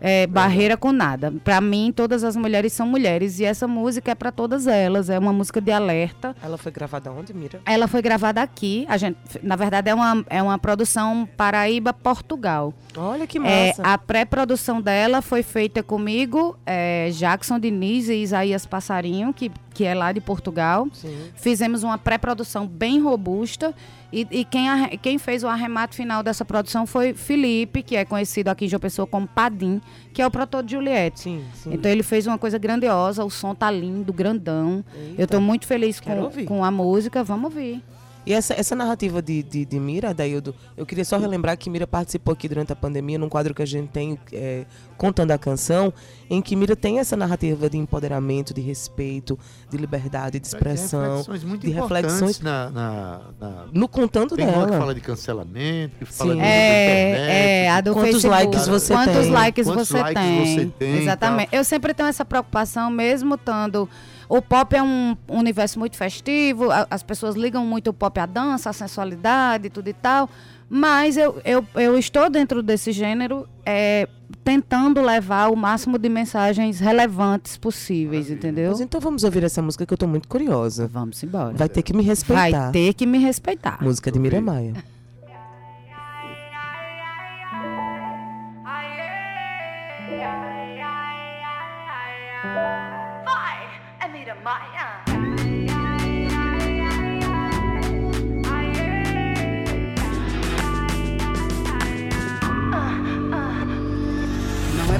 [0.00, 1.32] é, barreira com nada.
[1.44, 5.08] Para mim, todas as mulheres são mulheres e essa música é para todas elas.
[5.10, 6.34] É uma música de alerta.
[6.42, 7.60] Ela foi gravada onde, Mira?
[7.64, 8.84] Ela foi gravada aqui.
[8.88, 12.72] A gente, na verdade, é uma, é uma produção Paraíba, Portugal.
[12.96, 13.82] Olha que É, massa.
[13.82, 19.94] a pré-produção dela foi feita comigo, é, Jackson Diniz e Isaías Passarinho, que, que é
[19.94, 20.88] lá de Portugal.
[20.94, 21.14] Sim.
[21.34, 23.74] Fizemos uma pré-produção bem robusta
[24.10, 28.02] e, e quem, arre- quem fez o arremate final dessa produção foi Felipe, que é
[28.04, 29.80] conhecido aqui em João Pessoa como Padim,
[30.14, 31.20] que é o produtor de Juliette.
[31.20, 31.74] Sim, sim.
[31.74, 34.82] Então ele fez uma coisa grandiosa, o som tá lindo, grandão.
[34.96, 35.22] Eita.
[35.22, 37.82] Eu tô muito feliz com, com a música, vamos ouvir.
[38.26, 41.86] E essa, essa narrativa de, de, de Mira, Daildo, eu queria só relembrar que Mira
[41.86, 44.64] participou aqui durante a pandemia, num quadro que a gente tem, é,
[44.96, 45.92] Contando a Canção,
[46.28, 49.38] em que Mira tem essa narrativa de empoderamento, de respeito,
[49.70, 51.00] de liberdade, de expressão.
[51.00, 54.78] Tem reflexões muito de reflexões- na, na, na- No Contando Tem uma que dela.
[54.78, 56.38] fala de cancelamento, que fala Sim.
[56.40, 58.44] de É, internet, é, a do Quantos Facebook.
[58.44, 59.30] likes você Quantos tem?
[59.30, 60.46] likes Quantos você likes tem?
[60.56, 61.48] você tem Exatamente.
[61.54, 63.88] Eu sempre tenho essa preocupação, mesmo estando.
[64.28, 68.26] O pop é um universo muito festivo, a- as pessoas ligam muito o pop à
[68.26, 70.28] dança, à sensualidade, tudo e tal.
[70.68, 74.08] Mas eu, eu, eu estou dentro desse gênero é,
[74.42, 78.70] tentando levar o máximo de mensagens relevantes possíveis, entendeu?
[78.72, 80.88] Mas então vamos ouvir essa música que eu tô muito curiosa.
[80.88, 81.54] Vamos embora.
[81.54, 82.50] Vai ter que me respeitar.
[82.64, 83.78] Vai ter que me respeitar.
[83.80, 84.72] Música de Mira Maia.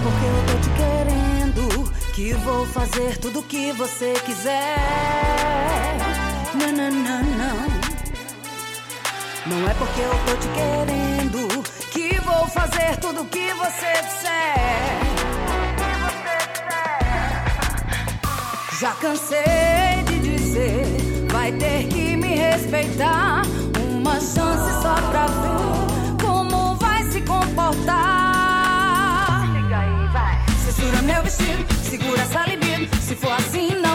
[0.07, 4.77] porque eu tô te querendo que vou fazer tudo que você quiser.
[6.55, 7.66] Não, não, não, não.
[9.47, 14.57] Não é porque eu tô te querendo que vou fazer tudo que você disser.
[18.81, 20.85] Já cansei de dizer,
[21.33, 23.42] vai ter que me respeitar.
[23.90, 25.66] Uma chance só pra ver
[31.27, 32.97] Vestido, segura essa libido.
[33.03, 33.86] Se for assim, não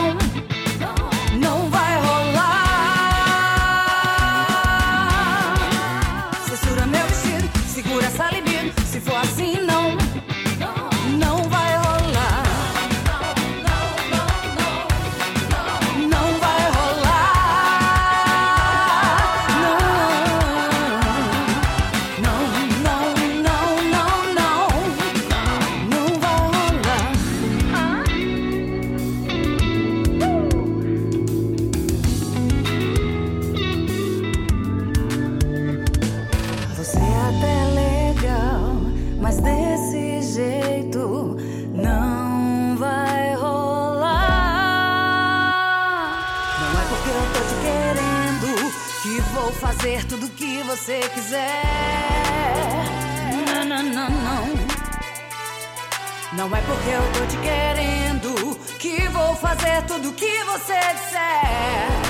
[51.32, 51.64] quiser.
[53.48, 54.44] Não, não, não, não.
[56.34, 62.02] Não é porque eu tô te querendo que vou fazer tudo que você disser.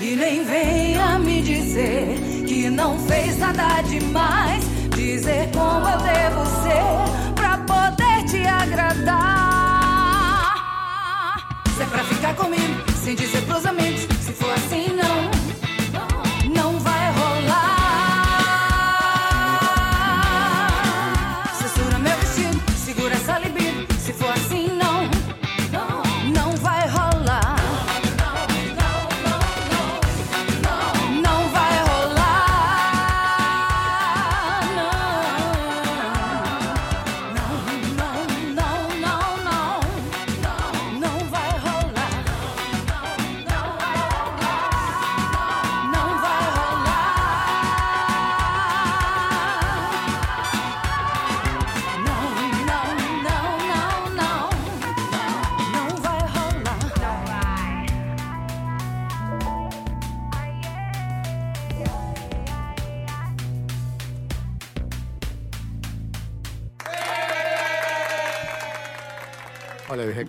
[0.00, 4.64] E nem venha me dizer que não fez nada demais.
[4.96, 9.22] Dizer como eu devo ser pra poder te agradar.
[11.76, 13.91] Se é pra ficar comigo, sem dizer pros amigos.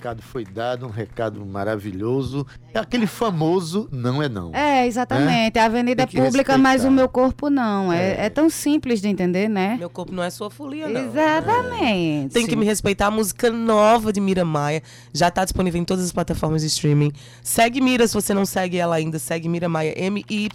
[0.03, 2.45] Recado foi dado, um recado maravilhoso.
[2.73, 4.53] É aquele famoso não é não.
[4.53, 5.57] É, exatamente.
[5.57, 6.89] A avenida é pública, mas respeitar.
[6.89, 7.91] o meu corpo não.
[7.93, 8.25] É, É.
[8.25, 9.77] é tão simples de entender, né?
[9.79, 11.05] Meu corpo não é sua folia, não.
[11.05, 12.33] Exatamente.
[12.33, 13.07] Tem que me respeitar.
[13.07, 17.13] A música nova de Mira Maia já tá disponível em todas as plataformas de streaming.
[17.41, 19.17] Segue Mira se você não segue ela ainda.
[19.19, 20.49] Segue Mira Maia, M-Y.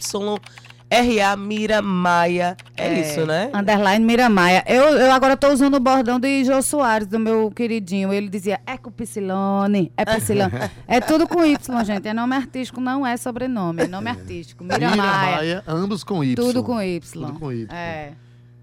[0.91, 2.57] RA Mira Maia.
[2.77, 3.51] É, isso, né?
[3.55, 4.65] Underline Miramaia.
[4.67, 8.13] Eu, eu agora tô usando o bordão de Jô Soares, do meu queridinho.
[8.13, 10.53] Ele dizia, é com Psilone, é Psilone.
[10.89, 12.09] é tudo com Y, gente.
[12.09, 13.83] É nome artístico, não é sobrenome.
[13.83, 14.65] É nome artístico.
[14.65, 14.91] Miramaia.
[14.91, 16.35] Miramaia, ambos com Y.
[16.35, 17.01] Tudo com Y.
[17.13, 17.69] Tudo com Y.
[17.71, 18.13] É.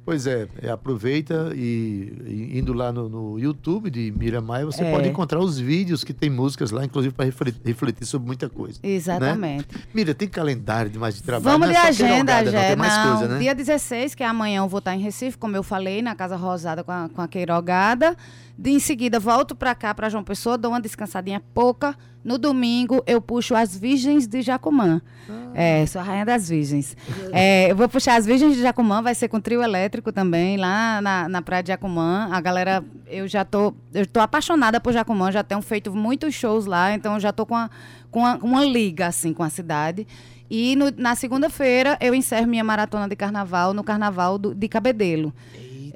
[0.06, 2.14] Pois é, é, aproveita e,
[2.54, 4.92] e indo lá no, no YouTube de Mira Maia, você É.
[4.92, 8.80] pode encontrar os vídeos que tem músicas lá, inclusive para refletir, refletir sobre muita coisa.
[8.84, 9.66] Exatamente.
[9.94, 11.44] Mira, tem calendário demais de trabalho.
[11.60, 12.68] Vamos não de é agenda, não, já.
[12.68, 13.40] tem mais Não, coisa, né?
[13.40, 16.36] dia 16, que é amanhã, eu vou estar em Recife, como eu falei, na Casa
[16.36, 18.16] Rosada com a, com a Queirogada.
[18.58, 21.96] De, em seguida, volto pra cá, pra João Pessoa, dou uma descansadinha pouca.
[22.26, 25.00] No domingo, eu puxo as Virgens de Jacumã.
[25.30, 25.34] Ah.
[25.54, 26.98] É, sou a rainha das Virgens.
[27.32, 31.00] É, eu vou puxar as Virgens de Jacumã, vai ser com trio elétrico também, lá
[31.02, 32.28] na, na Praia de Jacumã.
[32.32, 36.66] A galera, eu já tô, eu tô apaixonada por Jacumã, já tenho feito muitos shows
[36.66, 37.70] lá, então eu já tô com, a,
[38.10, 40.08] com a- uma liga, assim, com a cidade.
[40.50, 45.32] E no- na segunda-feira eu encerro minha maratona de carnaval no carnaval do- de Cabedelo.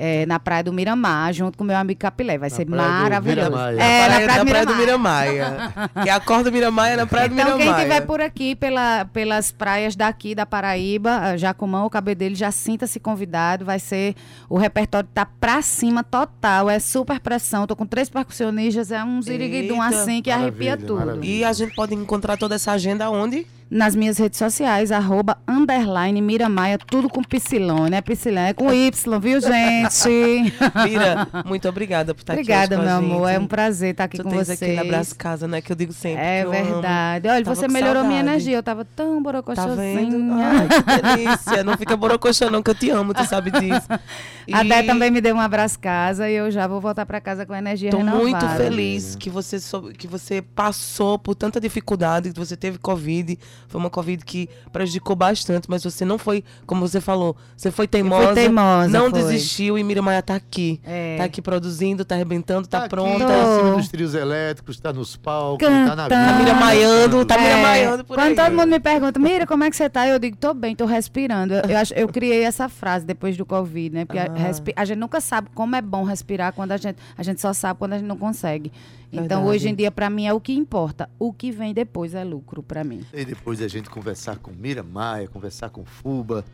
[0.02, 2.38] É, na praia do Miramar, junto com meu amigo Capilé.
[2.38, 3.50] Vai ser praia do maravilhoso.
[3.50, 3.82] Miramaia.
[3.84, 5.28] É, praia, na praia do praia do Miramar.
[5.30, 5.74] Miramaia.
[6.04, 7.74] que acorda Miramaia na praia do Então, Miramaia.
[7.76, 12.98] quem estiver por aqui, pela, pelas praias daqui da Paraíba, Jacumã ou Cabedelo, já sinta-se
[12.98, 13.66] convidado.
[13.66, 14.16] Vai ser.
[14.48, 16.70] O repertório tá pra cima total.
[16.70, 17.68] É super pressão.
[17.68, 21.00] Tô com três percussionistas, é um ziriguidum assim que arrepia Maravilha, tudo.
[21.00, 21.30] maravilha.
[21.30, 23.46] E a gente pode encontrar toda essa agenda onde?
[23.72, 28.02] Nas minhas redes sociais, arroba, underline, Miramaia, tudo com Psilone, né?
[28.02, 30.10] Psilone é com Y, viu, gente?
[30.84, 33.30] Mira, muito obrigada por estar Obrigada, aqui hoje com a meu amor.
[33.30, 34.60] É um prazer estar aqui tu com vocês.
[34.62, 35.62] aqui na Brás Casa, né?
[35.62, 36.24] Que eu digo sempre.
[36.24, 37.28] É verdade.
[37.28, 38.30] Olha, você melhorou minha saudade.
[38.38, 38.56] energia.
[38.58, 39.76] Eu tava tão Tá borocochosinha.
[39.76, 40.34] vendo?
[40.34, 41.64] Ai, que delícia.
[41.64, 43.88] Não fica borocochô não, que eu te amo, tu sabe disso.
[44.52, 47.22] A Dé E também me deu um abraço casa e eu já vou voltar pra
[47.22, 48.24] casa com energia Tô renovada.
[48.24, 49.58] muito feliz que você,
[49.96, 53.38] que você passou por tanta dificuldade, que você teve Covid.
[53.68, 57.88] Foi uma Covid que prejudicou bastante, mas você não foi, como você falou, você foi
[57.88, 58.34] teimosa.
[58.34, 59.22] teimosa, Não foi.
[59.22, 60.80] desistiu e Miriam Maia tá aqui.
[60.86, 61.18] É.
[61.18, 63.26] Tá aqui produzindo, tá arrebentando, tá, aqui, pronta.
[63.26, 66.10] Tá em cima dos trios elétricos, tá nos palcos, tá na Cantando.
[66.10, 66.40] Tá vida.
[66.40, 68.36] Miriam Maiando, tá É, Miriam Maiando por Quando aí.
[68.36, 70.08] todo mundo me pergunta, Mira, como é que você tá?
[70.08, 71.54] Eu digo, tô bem, tô respirando.
[71.54, 74.06] Eu, eu, acho- eu criei essa frase depois do Covid, né?
[74.06, 74.34] Porque a, Ah.
[74.36, 76.98] respi- a gente nunca sabe como é bom respirar quando a gente.
[77.18, 78.72] A gente só sabe quando a gente não consegue.
[79.12, 79.48] Então, Verdade.
[79.48, 81.10] hoje em dia, pra mim, é o que importa.
[81.18, 83.04] O que vem depois é lucro pra mim.
[83.14, 86.46] E depois a gente conversar com Mira Maia, conversar com Fuba,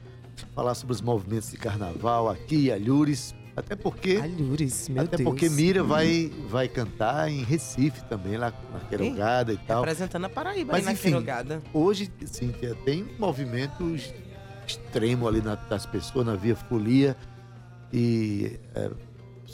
[0.53, 3.35] falar sobre os movimentos de carnaval aqui, Alhures.
[3.57, 5.29] Até porque, Alhures, meu até Deus.
[5.29, 9.79] porque Mira vai, vai cantar em Recife também, lá na Queirogada e tal.
[9.79, 11.03] Apresentando a Paraíba Mas aí na enfim.
[11.03, 11.61] Queirogada.
[11.73, 14.13] Hoje, Cíntia, tem um movimento ex-
[14.67, 17.15] extremo ali na- das pessoas na Via Folia.
[17.93, 18.91] E é,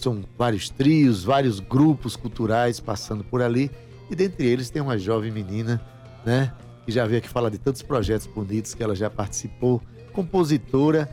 [0.02, 3.72] são vários trios, vários grupos culturais passando por ali.
[4.10, 5.82] E dentre eles tem uma jovem menina,
[6.26, 6.54] né?
[6.86, 9.82] Que já veio aqui falar de tantos projetos bonitos que ela já participou.
[10.12, 11.10] Compositora,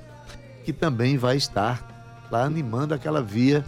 [0.64, 3.64] que também vai estar lá animando aquela via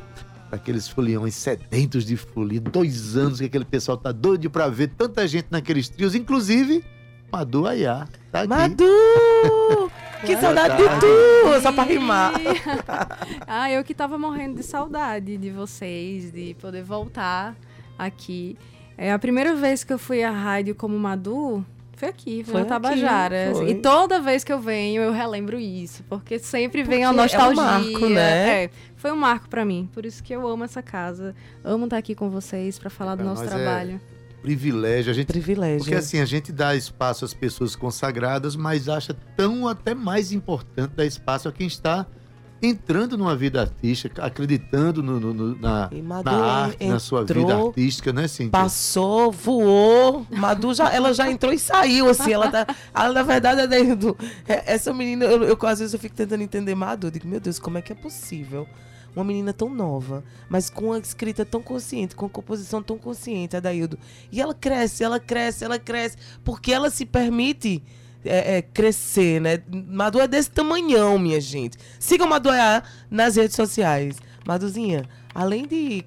[0.51, 2.61] daqueles foliões sedentos de folia.
[2.61, 6.85] Dois anos que aquele pessoal tá doido pra ver tanta gente naqueles trios, inclusive
[7.31, 8.09] Madu Ayá.
[8.33, 8.49] Tá aqui.
[8.49, 9.91] Madu!
[10.21, 11.63] Que Boa saudade de tu!
[11.63, 12.33] Só pra rimar.
[13.47, 17.57] ah, eu que tava morrendo de saudade de vocês, de poder voltar
[17.99, 18.57] aqui.
[18.99, 21.65] É a primeira vez que eu fui à rádio como Madu.
[21.95, 23.51] Foi aqui, foi, Foi na Tabajara.
[23.51, 23.71] aqui, foi.
[23.71, 26.03] E toda vez que eu venho, eu relembro isso.
[26.09, 27.63] Porque sempre vem a Porque é um nostalgia.
[27.63, 28.65] marco, né?
[28.65, 29.89] É, foi um marco pra mim.
[29.93, 31.35] Por isso que eu amo essa casa.
[31.63, 34.01] Amo estar aqui com vocês pra falar do Pra nosso é trabalho.
[34.43, 35.11] Privilégio.
[35.11, 35.79] A gente Privilégio.
[35.79, 40.93] Porque assim, a gente dá espaço às pessoas consagradas, mas acha tão até mais importante
[40.97, 42.07] dar espaço a quem está
[42.63, 45.89] entrando numa vida artística, acreditando no- no- no- na,
[46.23, 48.51] na arte, na sua vida entrou, artística, né, Cíntia?
[48.51, 50.27] Passou, voou.
[50.31, 52.33] Madu já, ela já entrou e saiu, assim.
[52.35, 52.67] Ela tá.
[52.95, 53.81] Ela, na verdade, é
[54.47, 57.07] é- Essa menina, eu, eu, às vezes eu fico tentando entender Madu.
[57.07, 58.69] Eu digo, meu Deus, como é que é possível?
[59.15, 63.57] Uma menina tão nova, mas com uma escrita tão consciente, com uma composição tão consciente,
[63.57, 63.99] Adaildo.
[64.31, 67.83] E ela cresce, ela cresce, ela cresce, porque ela se permite
[68.25, 69.63] é, é, crescer, né?
[69.69, 71.77] Madu é desse tamanhão, minha gente.
[71.99, 72.51] Sigam Madu
[73.11, 74.17] nas redes sociais.
[74.47, 76.05] Maduzinha, além de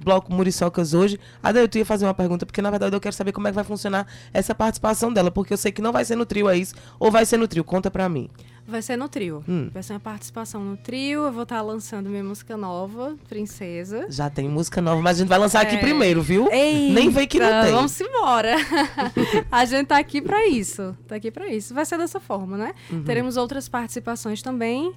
[0.00, 1.18] Bloco Muriçocas hoje.
[1.42, 3.54] Adaildo, tu ia fazer uma pergunta, porque na verdade eu quero saber como é que
[3.54, 6.56] vai funcionar essa participação dela, porque eu sei que não vai ser no trio, é
[6.56, 6.74] isso?
[6.98, 7.64] Ou vai ser no trio?
[7.64, 8.28] Conta pra mim.
[8.68, 9.42] Vai ser no trio.
[9.48, 9.70] Hum.
[9.72, 11.24] Vai ser uma participação no trio.
[11.24, 14.04] Eu vou estar lançando minha música nova, Princesa.
[14.10, 15.78] Já tem música nova, mas a gente vai lançar aqui É.
[15.80, 16.50] primeiro, viu?
[16.50, 17.72] Nem vem que não tem.
[17.72, 18.56] Vamos embora.
[19.50, 20.94] a gente tá aqui pra isso.
[21.06, 21.72] Tá aqui pra isso.
[21.72, 22.74] Vai ser dessa forma, né?
[22.92, 23.02] Uhum.
[23.04, 24.92] Teremos outras participações também.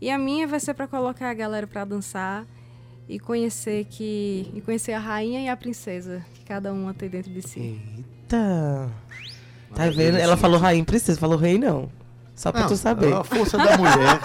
[0.00, 2.46] E a minha vai ser pra colocar a galera pra dançar
[3.08, 7.32] e conhecer que e conhecer a rainha e a princesa que cada uma tem dentro
[7.32, 7.58] de si.
[7.58, 8.88] Eita.
[9.74, 10.16] Tá vendo?
[10.16, 11.90] Ela falou rainha princesa, falou rei não.
[12.36, 13.12] Só pra Não, tu saber.
[13.14, 14.20] A força da mulher.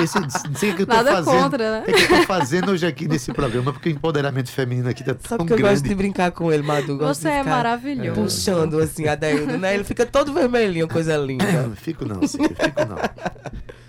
[0.00, 1.42] Esse, não sei o que eu tô Nada fazendo.
[1.42, 1.84] contra, né?
[1.86, 5.12] O que eu tô fazendo hoje aqui nesse programa, porque o empoderamento feminino aqui tá
[5.22, 5.94] Só tão porque eu gosto de grande.
[5.94, 6.98] brincar com ele, Madu.
[6.98, 8.20] Você é maravilhoso.
[8.20, 9.74] Puxando assim, a Daildo, né?
[9.74, 11.44] Ele fica todo vermelhinho, coisa linda.
[11.44, 12.96] Não, fico não, Cíntia, fico não.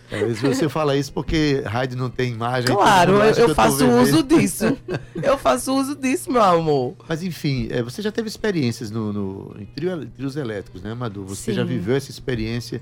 [0.10, 2.76] Talvez você fala isso porque rádio não tem imagem.
[2.76, 4.78] Claro, eu, eu faço uso disso.
[5.16, 6.94] Eu faço uso disso, meu amor.
[7.10, 11.26] Mas enfim, é, você já teve experiências no, no- em trio- trios elétricos, né, Madu?
[11.26, 11.68] Você já Sim.
[11.70, 12.80] viveu essa experiência.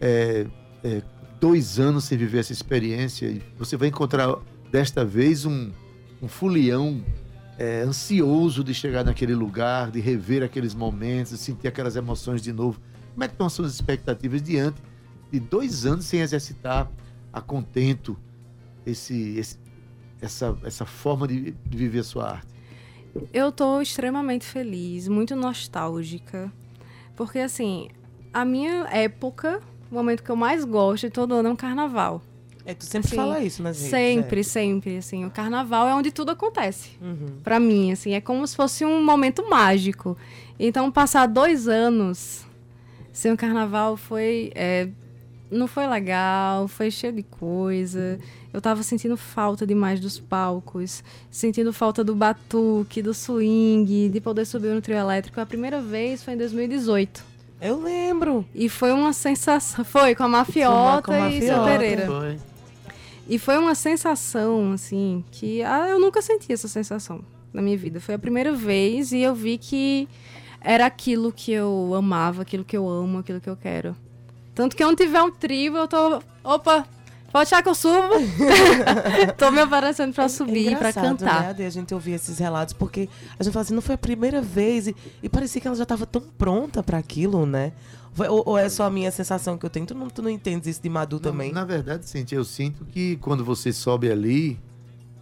[0.00, 0.46] É,
[0.82, 1.02] é,
[1.40, 3.26] dois anos sem viver essa experiência.
[3.26, 4.36] E você vai encontrar
[4.70, 5.70] desta vez um,
[6.22, 7.02] um fulião
[7.58, 12.52] é, ansioso de chegar naquele lugar, de rever aqueles momentos, de sentir aquelas emoções de
[12.52, 12.80] novo.
[13.12, 14.80] Como é que estão as suas expectativas diante
[15.30, 16.90] de dois anos sem exercitar
[17.32, 18.16] a contento
[18.86, 19.58] esse, esse-
[20.20, 22.48] essa, essa forma de, de viver a sua arte?
[23.32, 26.52] Eu tô extremamente feliz, muito nostálgica.
[27.16, 27.88] Porque, assim,
[28.32, 32.22] a minha época, o momento que eu mais gosto de todo ano é um carnaval.
[32.64, 33.16] É, tu sempre Sim.
[33.16, 33.90] fala isso nas redes.
[33.90, 34.44] Sempre, é.
[34.44, 35.24] sempre, assim.
[35.24, 36.90] O carnaval é onde tudo acontece.
[37.00, 37.38] Uhum.
[37.42, 38.12] Pra mim, assim.
[38.12, 40.16] É como se fosse um momento mágico.
[40.58, 42.46] Então, passar dois anos
[43.12, 44.52] sem o carnaval foi...
[44.54, 44.88] é,
[45.50, 48.18] não foi legal, foi cheio de coisa.
[48.52, 54.44] Eu tava sentindo falta demais dos palcos, sentindo falta do batuque, do swing, de poder
[54.44, 55.40] subir no trio elétrico.
[55.40, 57.29] A primeira vez foi em 2018.
[57.60, 58.44] Eu lembro.
[58.54, 59.84] E foi uma sensação.
[59.84, 61.78] Foi com a Mafiota com a e seu Mafiota.
[61.78, 62.06] Pereira.
[62.06, 62.38] Foi.
[63.28, 67.20] E foi uma sensação, assim, que ah, eu nunca senti essa sensação
[67.52, 68.00] na minha vida.
[68.00, 70.08] Foi a primeira vez e eu vi que
[70.60, 73.94] era aquilo que eu amava, aquilo que eu amo, aquilo que eu quero.
[74.54, 76.22] Tanto que onde tiver um trio, eu tô.
[76.42, 76.86] Opa!
[77.32, 78.14] Pode achar que eu subo?
[79.38, 81.54] tô me aparecendo pra subir, pra É engraçado, cantar.
[81.54, 83.08] Né, a gente ouvir esses relatos, porque
[83.38, 85.84] a gente fala assim, não foi a primeira vez, e, e parecia que ela já
[85.84, 87.72] estava tão pronta para aquilo, né?
[88.12, 89.86] Foi- Ou, ou é só a minha sensação que eu tenho?
[89.86, 91.52] Tu não, tu não entendes isso de Madu Não, também?
[91.52, 94.58] Na verdade, Cintia, eu sinto que quando você sobe ali,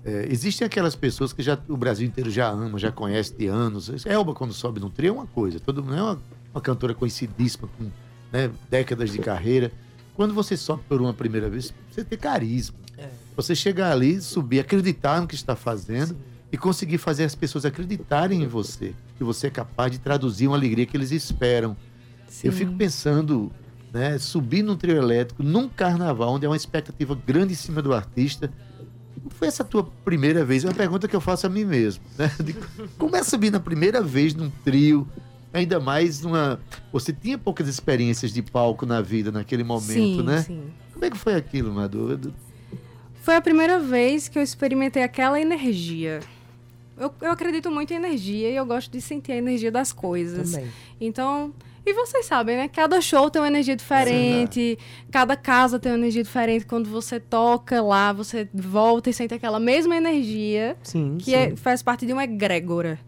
[0.04, 4.06] é, existem aquelas pessoas que já o Brasil inteiro já ama, já conhece de anos.
[4.06, 5.60] Elba, quando sobe no trio, é uma coisa.
[5.60, 6.18] Todo mundo é uma,
[6.54, 7.84] uma cantora conhecidíssima, com
[8.32, 9.70] né, décadas de carreira.
[10.18, 12.74] Quando você sobe por uma primeira vez, você tem carisma.
[12.98, 13.08] É.
[13.36, 16.16] Você chegar ali, subir, acreditar no que está fazendo
[16.50, 18.94] e conseguir fazer as pessoas acreditarem em você.
[19.16, 21.76] Que você é capaz de traduzir uma alegria que eles esperam.
[22.42, 22.58] Eu Sim.
[22.58, 23.52] fico pensando,
[23.92, 27.94] né, subir num trio elétrico, num carnaval, onde há uma expectativa grande em cima do
[27.94, 28.52] artista.
[29.14, 30.64] Como foi essa tua primeira vez?
[30.64, 32.02] É uma pergunta que eu faço a mim mesmo.
[32.18, 32.28] Né?
[32.42, 32.56] De
[32.98, 35.06] como é subir na primeira vez num trio?
[35.52, 36.60] Ainda mais numa.
[36.92, 40.42] Você tinha poucas experiências de palco na vida naquele momento, sim, né?
[40.42, 40.62] sim.
[40.92, 42.34] Como é que foi aquilo, Madu?
[43.22, 46.20] Foi a primeira vez que eu experimentei aquela energia.
[46.96, 50.52] Eu, eu acredito muito em energia e eu gosto de sentir a energia das coisas.
[50.52, 50.68] Também.
[51.00, 51.54] Então,
[51.86, 52.68] e vocês sabem, né?
[52.68, 54.78] Cada show tem uma energia diferente,
[55.10, 56.66] cada casa tem uma energia diferente.
[56.66, 61.34] Quando você toca lá, você volta e sente aquela mesma energia Sim, que sim.
[61.34, 62.98] é- faz parte de uma egrégora.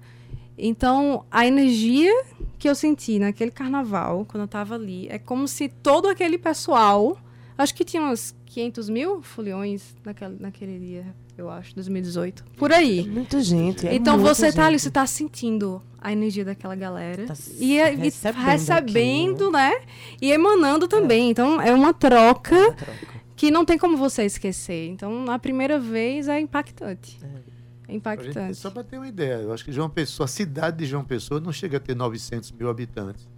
[0.63, 2.13] Então, a energia
[2.59, 7.19] que eu senti naquele carnaval, quando eu tava ali, é como se todo aquele pessoal.
[7.57, 11.07] Acho que tinha uns 500 mil foliões naquele, naquele dia,
[11.39, 12.45] eu acho, 2018.
[12.57, 13.07] Por aí.
[13.09, 13.87] Muita gente.
[13.87, 14.83] é então muita você tá ali, gente.
[14.83, 17.27] você tá sentindo a energia daquela galera.
[17.27, 19.73] Tá e, é- recebendo recebendo, né?
[20.21, 21.31] E emanando também.
[21.31, 22.93] Então é uma troca Uma troca.
[23.37, 24.89] que não tem como você esquecer.
[24.89, 27.19] Então, a primeira vez é impactante.
[27.23, 27.60] É
[27.93, 28.55] Gente- impactante.
[28.57, 31.41] só para ter uma ideia, eu acho que João Pessoa, a cidade de João Pessoa
[31.41, 33.29] não chega a ter 900 mil habitantes.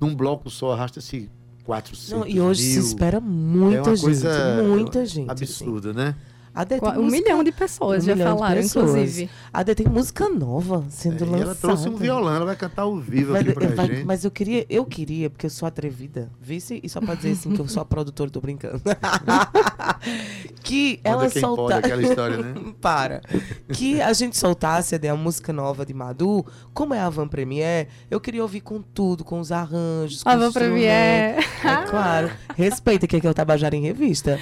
[0.00, 1.30] Num bloco só arrasta-se
[1.64, 2.86] 400 Não, e hoje se mil.
[2.86, 4.04] espera é muita uma gente.
[4.04, 5.30] coisa muita gente.
[5.30, 5.30] assim.
[5.64, 6.14] absurda, né?
[6.56, 8.90] A Dé tem Um música- milhão de pessoas um já falaram, pessoas.
[8.90, 9.30] inclusive.
[9.52, 11.42] A Dé tem música nova sendo É, e lançada.
[11.44, 14.04] ela trouxe um violão, ela vai cantar ao vivo Vai- aqui pra vai- gente.
[14.06, 17.52] mas eu queria, eu queria, porque eu sou atrevida, vice, e só pra dizer assim
[17.52, 18.80] que eu sou a produtora, tô brincando.
[20.62, 21.78] que Manda ela soltasse.
[21.78, 22.54] aquela história, né?
[22.80, 23.20] Para.
[23.72, 27.88] Que a gente soltasse a, a música nova de Madu, como é a Van Premier,
[28.10, 31.38] eu queria ouvir com tudo, com os arranjos, com A os Van Premier.
[31.38, 31.64] instrumentos.
[31.64, 32.30] É claro.
[32.56, 34.38] Respeita que aqui é o Tabajara em Revista.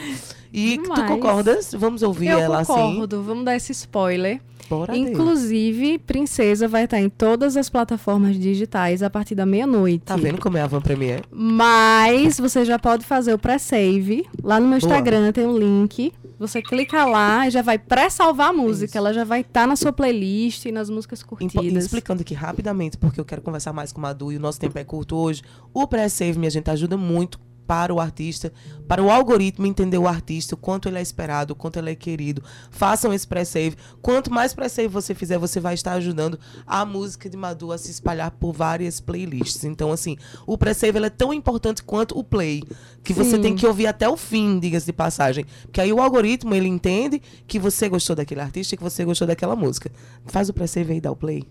[0.56, 1.10] E tu Demais.
[1.10, 1.74] concordas?
[1.76, 2.72] Vamos ouvir Eu ela assim?
[2.72, 4.40] concordo, vamos dar esse spoiler.
[4.70, 4.96] Bora.
[4.96, 10.04] Inclusive, Princesa vai estar em todas as plataformas digitais a partir da meia-noite.
[10.04, 11.22] Tá vendo como é a Van Premier?
[11.30, 14.24] Mas você já pode fazer o pré-save.
[14.42, 14.88] Lá no meu Boa.
[14.90, 16.12] Instagram tem um link.
[16.38, 18.86] Você clica lá e já vai pré-salvar a música.
[18.86, 18.98] Isso.
[18.98, 21.84] Ela já vai estar na sua playlist e nas músicas curtidas.
[21.84, 24.78] Explicando aqui rapidamente, porque eu quero conversar mais com o Madu e o nosso tempo
[24.78, 25.42] é curto hoje.
[25.74, 28.52] O pré-save, minha gente, ajuda muito para o artista,
[28.86, 31.94] para o algoritmo entender o artista, o quanto ele é esperado, o quanto ele é
[31.94, 32.42] querido.
[32.70, 33.76] Façam esse pré-save.
[34.02, 37.90] Quanto mais pré-save você fizer, você vai estar ajudando a música de Madu a se
[37.90, 39.64] espalhar por várias playlists.
[39.64, 42.62] Então, assim, o pré-save ele é tão importante quanto o play,
[43.02, 43.42] que você Sim.
[43.42, 45.44] tem que ouvir até o fim, diga-se de passagem.
[45.62, 49.26] Porque aí o algoritmo, ele entende que você gostou daquele artista e que você gostou
[49.26, 49.90] daquela música.
[50.26, 51.44] Faz o pré-save aí e dá o play.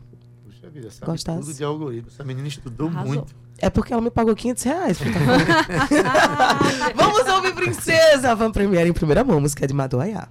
[0.46, 1.40] Puxa vida, sabe Gostasse?
[1.42, 2.10] tudo de algoritmo.
[2.14, 3.14] Essa menina estudou Arrasou.
[3.16, 3.43] muito.
[3.64, 4.98] É porque ela me pagou 500 reais.
[4.98, 5.10] pra
[6.04, 6.60] tá.
[6.96, 8.36] Vamos ouvir Princesa!
[8.36, 10.28] Vamos premiar em primeira mão, música de Maduaiá.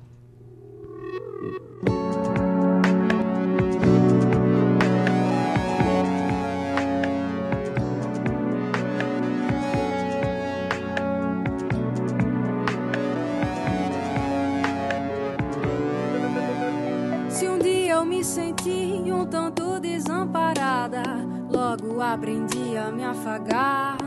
[17.31, 23.99] Se um dia eu me senti um tanto desamparada, logo aprendi a me afagar.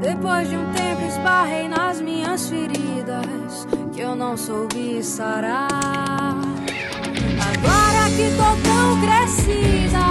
[0.00, 5.68] Depois de um tempo esbarrei nas minhas feridas que eu não soube sarar.
[7.40, 10.04] Agora que tô tão crescida,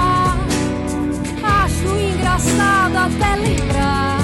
[1.44, 4.20] acho engraçado até lembrar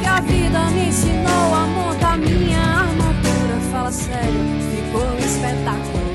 [0.00, 3.60] que a vida me ensinou a montar minha armadura.
[3.72, 4.40] Fala sério,
[4.70, 6.00] ficou espetacular.
[6.00, 6.09] Eu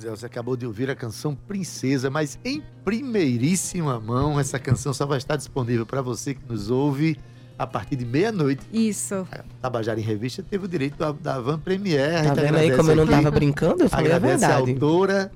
[0.00, 4.94] Pois é, você acabou de ouvir a canção Princesa, mas em primeiríssima mão, essa canção
[4.94, 7.18] só vai estar disponível para você que nos ouve
[7.58, 8.64] a partir de meia-noite.
[8.72, 9.26] Isso.
[9.32, 12.28] A Tabajara em Revista teve o direito da, da Van Premiere.
[12.28, 13.12] Tá gente vendo aí como eu não aqui.
[13.12, 13.82] tava brincando?
[13.82, 14.70] Eu falei a Agradece a verdade.
[14.70, 15.32] autora.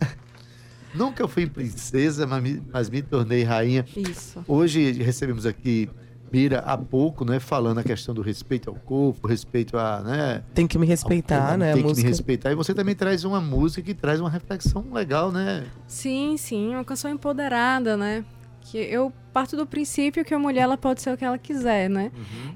[0.95, 3.85] Nunca fui princesa, mas me, mas me tornei rainha.
[3.97, 4.45] Isso.
[4.47, 5.91] Hoje recebemos aqui
[6.33, 10.67] Mira há pouco, né, falando a questão do respeito ao corpo, respeito a, né, Tem
[10.67, 11.73] que me respeitar, ao- né?
[11.73, 12.09] A Tem que me música.
[12.09, 12.51] respeitar.
[12.51, 15.67] E você também traz uma música que traz uma reflexão legal, né?
[15.87, 18.25] Sim, sim, uma canção empoderada, né?
[18.63, 21.91] Que eu parto do princípio que a mulher ela pode ser o que ela quiser,
[21.91, 22.11] né?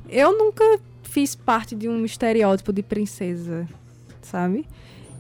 [0.09, 0.64] Eu nunca
[1.03, 3.66] fiz parte de um estereótipo de princesa,
[4.22, 4.66] sabe?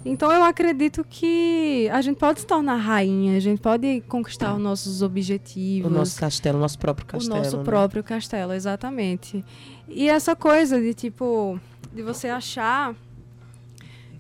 [0.08, 4.60] Então eu acredito que a gente pode se tornar rainha, a gente pode conquistar os
[4.60, 5.90] nossos O objetivos.
[5.90, 7.34] nosso castelo, o nosso próprio castelo.
[7.34, 7.64] o nosso né?
[7.64, 9.44] próprio castelo, exatamente.
[9.88, 11.58] E essa coisa de tipo,
[11.92, 12.94] de você achar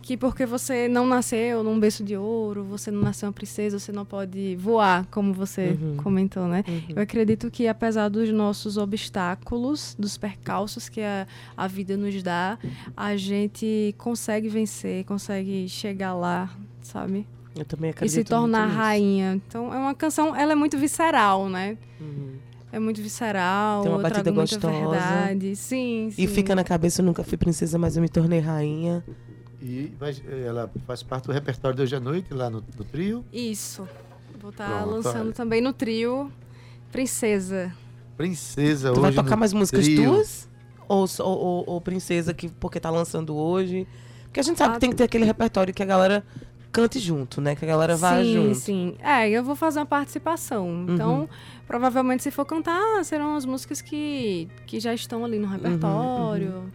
[0.06, 3.90] que porque você não nasceu num berço de ouro, você não nasceu uma princesa, você
[3.90, 5.96] não pode voar, como você Uhum.
[5.96, 6.62] comentou, né?
[6.94, 11.26] Eu acredito que apesar dos nossos obstáculos, dos percalços que a,
[11.56, 12.56] a vida nos dá,
[12.96, 16.50] a gente consegue vencer, consegue chegar lá,
[16.82, 17.26] sabe?
[17.56, 18.78] Eu também E acredito se tornar muito nisso.
[18.80, 19.42] rainha.
[19.48, 21.76] Então é uma canção, ela é muito visceral, né?
[22.00, 22.36] Uhum.
[22.70, 24.70] É muito visceral, Tem uma batida gostosa.
[24.70, 25.56] verdade.
[25.56, 26.22] Sim, sim.
[26.22, 29.02] E fica na cabeça, eu nunca fui princesa, mas eu me tornei rainha.
[29.68, 30.14] E vai-
[30.46, 33.24] ela faz parte do repertório de hoje à noite, lá no, no trio.
[33.32, 33.88] Isso.
[34.40, 35.32] Vou estar Pronto, lançando olha.
[35.32, 36.30] também no trio
[36.92, 37.74] Princesa.
[38.16, 40.04] Princesa Tu vai hoje tocar no mais músicas trio.
[40.14, 40.48] tuas?
[40.88, 43.86] Ou, ou, ou- ou princesa, que, porque tá lançando hoje?
[44.24, 46.24] Porque a gente sabe Ah, que tem que ter aquele repertório que a galera
[46.70, 47.56] cante junto, né?
[47.56, 48.54] Que a galera vá sim, junto.
[48.54, 48.96] sim.
[49.00, 50.86] É, eu vou fazer uma participação.
[50.88, 51.28] Então, Uhum.
[51.66, 56.72] provavelmente, se for cantar, serão as músicas que, que já estão ali Uhum, no repertório.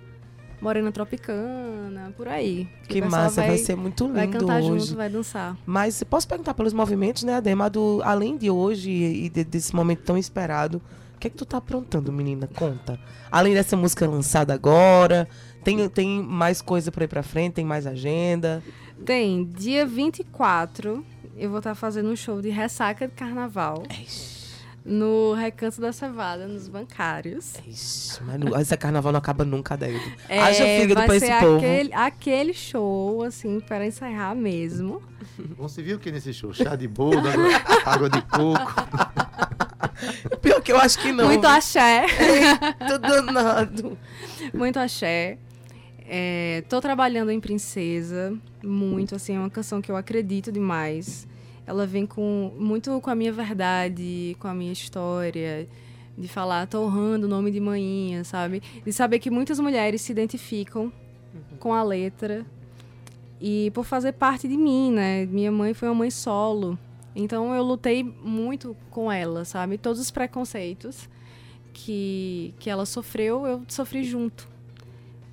[0.62, 2.68] Morena Tropicana, por aí.
[2.88, 4.86] Que pessoal massa, vai, ser muito lindo Vai cantar hoje.
[4.86, 5.58] junto, vai dançar.
[5.66, 7.70] Mas posso perguntar pelos movimentos, né, Adema?
[7.70, 10.82] Do, além de hoje e de- desse momento tão esperado,
[11.16, 12.48] o que é que tu tá aprontando, menina?
[12.56, 13.00] Conta.
[13.32, 15.28] Além dessa música lançada agora,
[15.64, 17.54] tem, tem mais coisa pra ir pra frente?
[17.54, 18.62] Tem mais agenda?
[19.04, 21.04] Tem, dia 24,
[21.38, 23.84] eu vou estar fazendo um show de ressaca de carnaval.
[24.84, 27.54] No Recanto da Cevada, nos bancários.
[27.68, 30.02] Ixi, mas não- esse carnaval não acaba nunca, Daído.
[30.28, 31.58] É, Haja fígado vai pra ser esse povo.
[31.58, 35.02] aquele, aquele show, assim, para encerrar mesmo.
[35.70, 36.52] Se viu o que nesse show?
[36.52, 37.48] Chá de bolo, água,
[37.86, 38.74] água de coco.
[40.42, 41.26] Pior que eu acho que não.
[41.28, 42.06] Muito axé.
[42.88, 43.98] Tô danado.
[44.54, 45.38] Muito axé.
[46.14, 51.26] É, tô trabalhando em Princesa, muito, assim, é uma canção que eu acredito demais.
[51.66, 55.68] Ela vem com muito com a minha verdade, com a minha história,
[56.18, 58.62] de falar, tô honrando o nome de manhinha, sabe?
[58.84, 60.92] De saber que muitas mulheres se identificam
[61.60, 62.46] com a letra
[63.40, 65.26] e por fazer parte de mim, né?
[65.26, 66.78] Minha mãe foi uma mãe solo,
[67.16, 69.78] então eu lutei muito com ela, sabe?
[69.78, 71.10] Todos os preconceitos
[71.74, 74.48] que, que ela sofreu, eu sofri junto.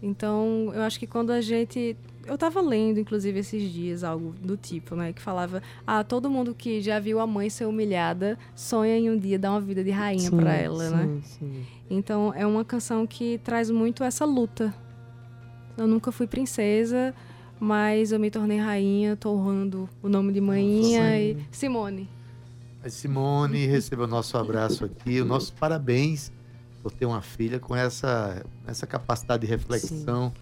[0.03, 1.97] Então, eu acho que quando a gente.
[2.29, 5.13] Eu tava lendo, inclusive, esses dias algo do tipo, né?
[5.13, 9.19] Que falava: ah, todo mundo que já viu a mãe ser humilhada sonha em um
[9.19, 11.21] dia dar uma vida de rainha pra Sim, ela, sim, né?
[11.23, 11.67] sim.
[11.89, 14.75] Então, é uma canção que traz muito essa luta.
[15.77, 17.15] Eu nunca fui princesa,
[17.59, 21.37] mas eu me tornei rainha, tô honrando o nome de manhinha e.
[21.51, 22.09] Simone.
[22.85, 26.31] A Simone, receba o nosso abraço aqui, o nosso parabéns
[26.83, 30.33] por ter uma filha com essa, essa capacidade de reflexão,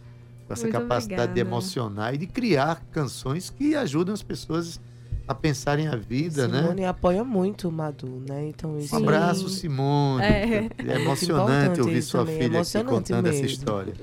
[0.47, 1.41] com essa Muito capacidade de obrigada.
[1.41, 4.81] emocionar e de criar canções que ajudam as pessoas
[5.29, 6.63] a pensarem a vida, né?
[6.63, 8.47] Simone apoia muito o Madu, né?
[8.49, 10.23] Então isso Um abraço, Simone.
[10.25, 10.71] É.
[10.79, 13.47] É, emocionante importante ouvir sua também, é filha aqui emocionante contando essa mesmo.
[13.47, 13.95] história.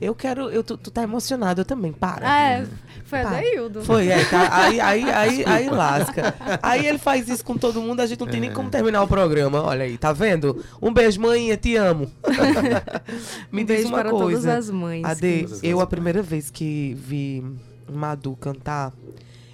[0.00, 0.48] Eu quero.
[0.50, 1.92] Eu, tu, tu tá emocionado, eu também.
[1.92, 2.26] Para.
[2.40, 2.66] É,
[3.04, 3.30] foi a Pá.
[3.32, 3.82] Daildo.
[3.84, 6.34] Foi, é, tá, aí, aí, aí, aí lasca.
[6.62, 8.52] Aí ele faz isso com todo mundo, a gente não tem nem É.
[8.52, 9.60] como terminar o programa.
[9.62, 10.64] Olha aí, tá vendo?
[10.80, 12.10] Um beijo, mãe, te amo.
[13.52, 14.40] Me um diz beijo uma para coisa.
[14.40, 15.04] todas as mães.
[15.04, 17.44] Ade, eu a primeira vez que vi
[17.92, 18.92] Madu cantar,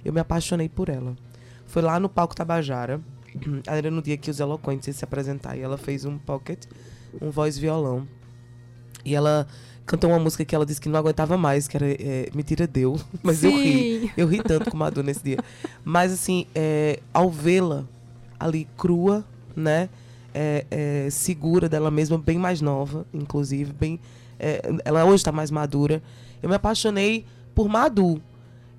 [0.05, 1.15] eu me apaixonei por ela.
[1.65, 3.01] Foi lá no palco Tabajara.
[3.67, 5.57] Era no dia que os Eloquentes iam se apresentar.
[5.57, 6.63] E ela fez um pocket,
[7.21, 8.07] um voz violão.
[9.03, 9.45] E ela
[9.87, 12.67] cantou uma música que ela disse que não aguentava mais, que era é, Me Tira
[12.67, 12.99] Deu.
[13.23, 14.01] Mas eu ri.
[14.01, 14.11] Sim.
[14.15, 15.39] Eu ri tanto com Madu nesse dia.
[15.83, 17.85] Mas assim, é, ao vê-la
[18.39, 19.25] ali crua,
[19.55, 19.89] né?
[20.37, 23.99] é, é, segura dela mesma, bem mais nova, inclusive, bem.
[24.39, 26.01] é, ela hoje está mais madura.
[26.43, 27.25] Eu me apaixonei
[27.55, 28.21] por Madu.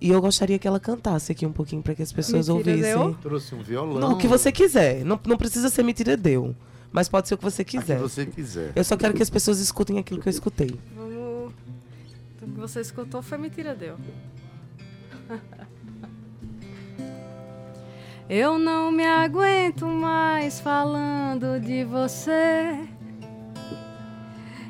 [0.01, 2.95] E eu gostaria que ela cantasse aqui um pouquinho para que as pessoas Mentira, ouvissem.
[2.97, 3.15] deu?
[3.21, 3.99] Trouxe um violão.
[3.99, 5.05] Não, o que você quiser.
[5.05, 6.55] Não, não precisa ser mentira, deu.
[6.99, 7.97] Mas pode ser o que você que quiser.
[8.01, 8.73] você quiser.
[8.75, 10.77] Eu só quero que as pessoas escutem aquilo que eu escutei.
[10.97, 11.53] Vamos.
[12.43, 13.97] O que você escutou foi mentira deu.
[18.29, 22.89] Eu não me aguento mais falando de você.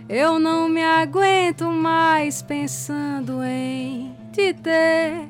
[0.07, 5.29] Eu não me aguento mais pensando em te ter.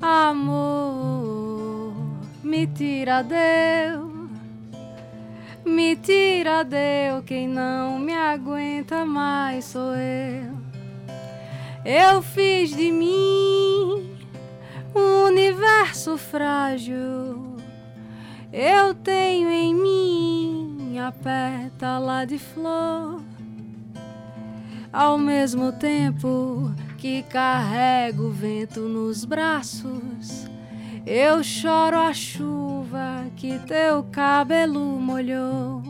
[0.00, 1.94] Amor,
[2.42, 4.07] me tira Deus.
[5.68, 10.56] Me tira, Deus, quem não me aguenta mais sou eu.
[11.84, 14.16] Eu fiz de mim
[14.94, 17.56] um universo frágil.
[18.50, 23.20] Eu tenho em mim a pétala de flor.
[24.90, 30.48] Ao mesmo tempo que carrego o vento nos braços,
[31.06, 32.77] eu choro a chuva
[33.36, 35.82] que teu cabelo molhou.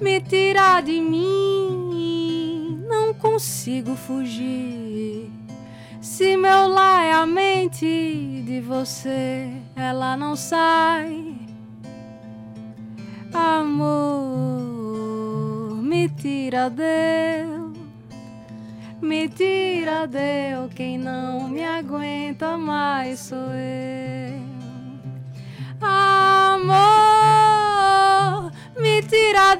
[0.00, 5.30] Me tira de mim, não consigo fugir.
[6.00, 11.36] Se meu lar é a mente de você, ela não sai.
[13.32, 13.84] Amor,
[15.82, 17.76] me tira Deus,
[19.00, 24.47] me tira Deus, quem não me aguenta mais sou eu.
[25.80, 26.80] Amor,
[28.76, 29.54] me tira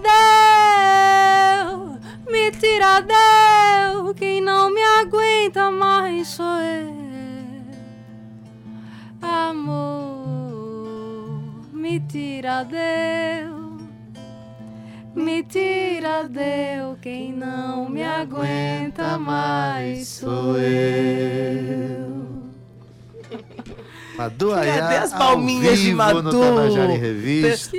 [1.65, 6.99] Deus, me tira Deus, quem não me aguenta mais sou eu.
[9.23, 10.65] Amor,
[11.73, 13.81] me tira Deus,
[15.15, 21.98] me tira Deus, quem não me aguenta mais sou eu.
[24.19, 26.31] Madu Cadê Ayá, as palminhas de Madu?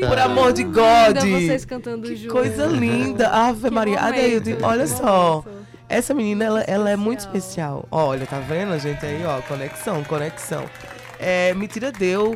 [0.08, 0.82] Por amor de Linda
[1.14, 1.18] God.
[1.30, 2.32] vocês cantando Que juntos.
[2.32, 3.28] coisa linda.
[3.30, 4.00] Ave Maria.
[4.00, 5.44] Adeildo, que olha só.
[5.46, 5.60] momento.
[5.90, 7.86] Essa menina, ela, ela é muito Especial.
[7.92, 9.06] Olha, tá vendo, gente?
[9.06, 10.64] Aí, ó, conexão, conexão.
[11.20, 12.36] É, Mentira Deu.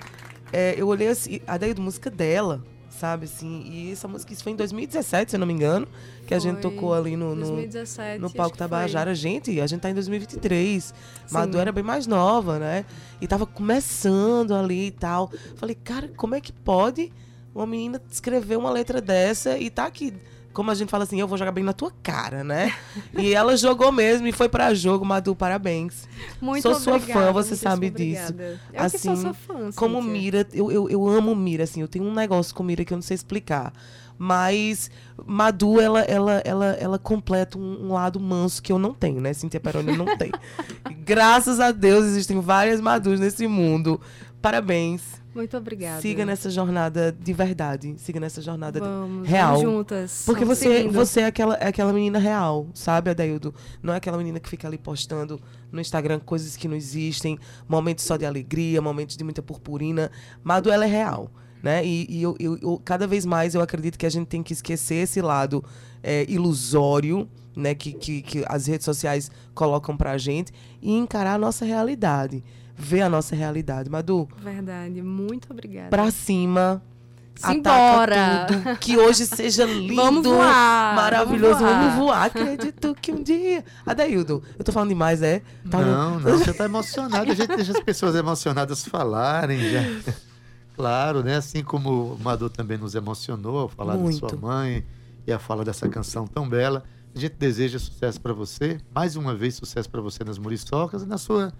[0.51, 2.61] É, eu olhei assim, a Adeildo, música dela,
[2.93, 3.63] sabe, assim.
[3.65, 5.87] E essa música, isso foi em 2017, se eu não me engano,
[6.25, 6.71] que a gente Foi.
[6.71, 8.21] tocou ali no, no, 2017.
[8.21, 8.59] no palco foi.
[8.59, 9.13] Tabajara.
[9.13, 10.83] Gente, a gente tá em 2023.
[10.83, 10.93] Sim.
[11.31, 12.85] Madu era bem mais nova, né?
[13.19, 15.31] E tava começando ali e tal.
[15.55, 17.11] Falei, cara, como é que pode
[17.53, 20.13] uma menina escrever uma letra dessa e tá aqui?
[20.53, 22.73] Como a gente fala assim, eu vou jogar bem na tua cara, né?
[23.17, 26.07] e ela jogou mesmo e foi pra jogo, Madu, parabéns.
[26.39, 28.33] Muito Sou sua obrigada, fã, você sabe disso.
[28.71, 30.11] Eu que sou Assim, sua fã, Como Cíntia.
[30.11, 32.97] Mira, eu, eu, eu amo Mira, assim, eu tenho um negócio com Mira que eu
[32.97, 33.73] não sei explicar.
[34.17, 34.91] Mas
[35.25, 39.33] Madu, ela, ela, ela, ela completa um, um lado manso que eu não tenho, né?
[39.33, 40.31] Cintia Peroni não tem.
[41.03, 43.99] Graças a Deus existem várias Madus nesse mundo.
[44.41, 45.22] Parabéns.
[45.35, 46.01] Muito obrigada.
[46.01, 47.95] Siga nessa jornada de verdade.
[47.97, 49.55] Siga nessa jornada de- Vamos, real.
[49.57, 50.23] vamos juntas.
[50.25, 50.93] Porque Vamos você, seguindo.
[50.93, 53.53] você é, aquela, é aquela menina real, sabe, Adaildo?
[53.81, 55.39] Não é aquela menina que fica ali postando
[55.71, 60.11] no Instagram coisas que não existem, momentos só de alegria, momentos de muita purpurina.
[60.43, 61.31] Madu, ela é real,
[61.63, 61.83] né?
[61.83, 64.53] E, e eu, eu- eu- cada vez mais eu acredito que a gente tem que
[64.53, 65.63] esquecer esse lado
[66.03, 67.73] é, ilusório, né?
[67.73, 72.43] Que, que, que as redes sociais colocam pra gente e encarar a nossa realidade.
[72.75, 73.89] Ver a nossa realidade.
[73.89, 75.89] Madu, Verdade, muito obrigada.
[75.89, 76.81] pra cima.
[77.35, 78.43] Simbora!
[78.43, 78.77] Ataca tudo.
[78.77, 79.95] Que hoje seja lindo.
[79.95, 80.95] Vamos voar!
[80.95, 81.59] Maravilhoso.
[81.59, 82.05] vamos Vamos voar.
[82.05, 82.25] voar.
[82.25, 83.63] Acredito que um dia.
[83.85, 85.41] Adaildo, eu tô falando demais, é?
[85.69, 87.31] Tá Não, não, você tá emocionado.
[87.31, 89.81] A gente deixa as pessoas emocionadas falarem já.
[90.75, 91.35] Claro, né?
[91.35, 94.19] Assim como o Madu também nos emocionou ao falar Muito.
[94.21, 94.83] da sua mãe
[95.27, 96.83] e a fala dessa canção tão bela.
[97.15, 101.05] A gente deseja sucesso para você, mais uma vez sucesso para você nas Muriçocas e
[101.05, 101.53] na sua,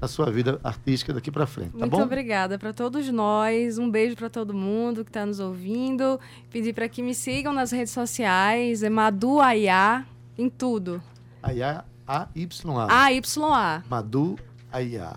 [0.00, 2.02] na sua vida artística daqui para frente, tá Muito bom?
[2.02, 3.76] obrigada para todos nós.
[3.78, 6.18] Um beijo para todo mundo que está nos ouvindo.
[6.50, 8.82] Pedir para que me sigam nas redes sociais.
[8.82, 10.06] É Madu Ayá
[10.38, 11.02] em tudo.
[11.42, 12.86] Ayá, A-Y-A.
[12.88, 13.82] A-Y-A.
[13.88, 14.38] Madu
[14.72, 15.16] Ayá.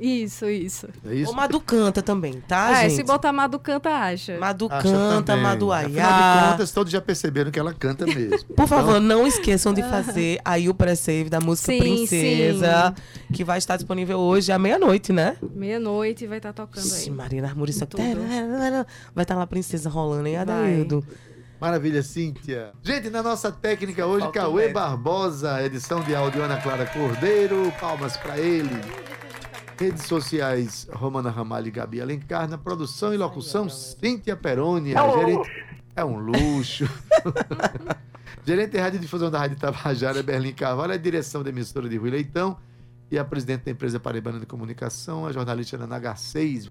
[0.00, 0.88] Isso, isso.
[1.04, 1.32] É isso?
[1.32, 2.96] O Madu canta também, tá, é, gente?
[2.96, 4.38] se botar Madu Canta, acha.
[4.38, 5.42] Madu Acha canta, também.
[5.42, 8.44] Madu Afinal de contas, todos já perceberam que ela canta mesmo.
[8.54, 12.94] Por favor, não esqueçam de fazer aí o pré-save da música Sim, Princesa,
[13.32, 15.36] que vai estar disponível hoje à meia-noite, né?
[15.54, 17.16] Meia-noite vai estar tocando Sim, aí.
[17.16, 17.96] Marina Muriçoca.
[17.96, 18.20] Tudo.
[19.14, 20.36] Vai estar lá a princesa rolando, hein.
[20.36, 21.04] Adaildo?
[21.60, 22.70] Maravilha, Cíntia.
[22.84, 24.68] Gente, na nossa técnica hoje, Falta Cauê.
[24.68, 28.70] Barbosa, edição de áudio Ana Clara Cordeiro, palmas para ele.
[29.78, 35.48] Redes sociais, Romana Ramalho e Gabi Alencar, na produção e locução, Cíntia Peroni, a gerente...
[35.94, 36.84] É um luxo.
[38.44, 42.10] gerente de Rádio Difusão da Rádio Tabajara, Berlim Carvalho, a direção da emissora de Rui
[42.10, 42.58] Leitão
[43.08, 46.66] e a presidente da empresa Paraibana de Comunicação, a jornalista Ana H6.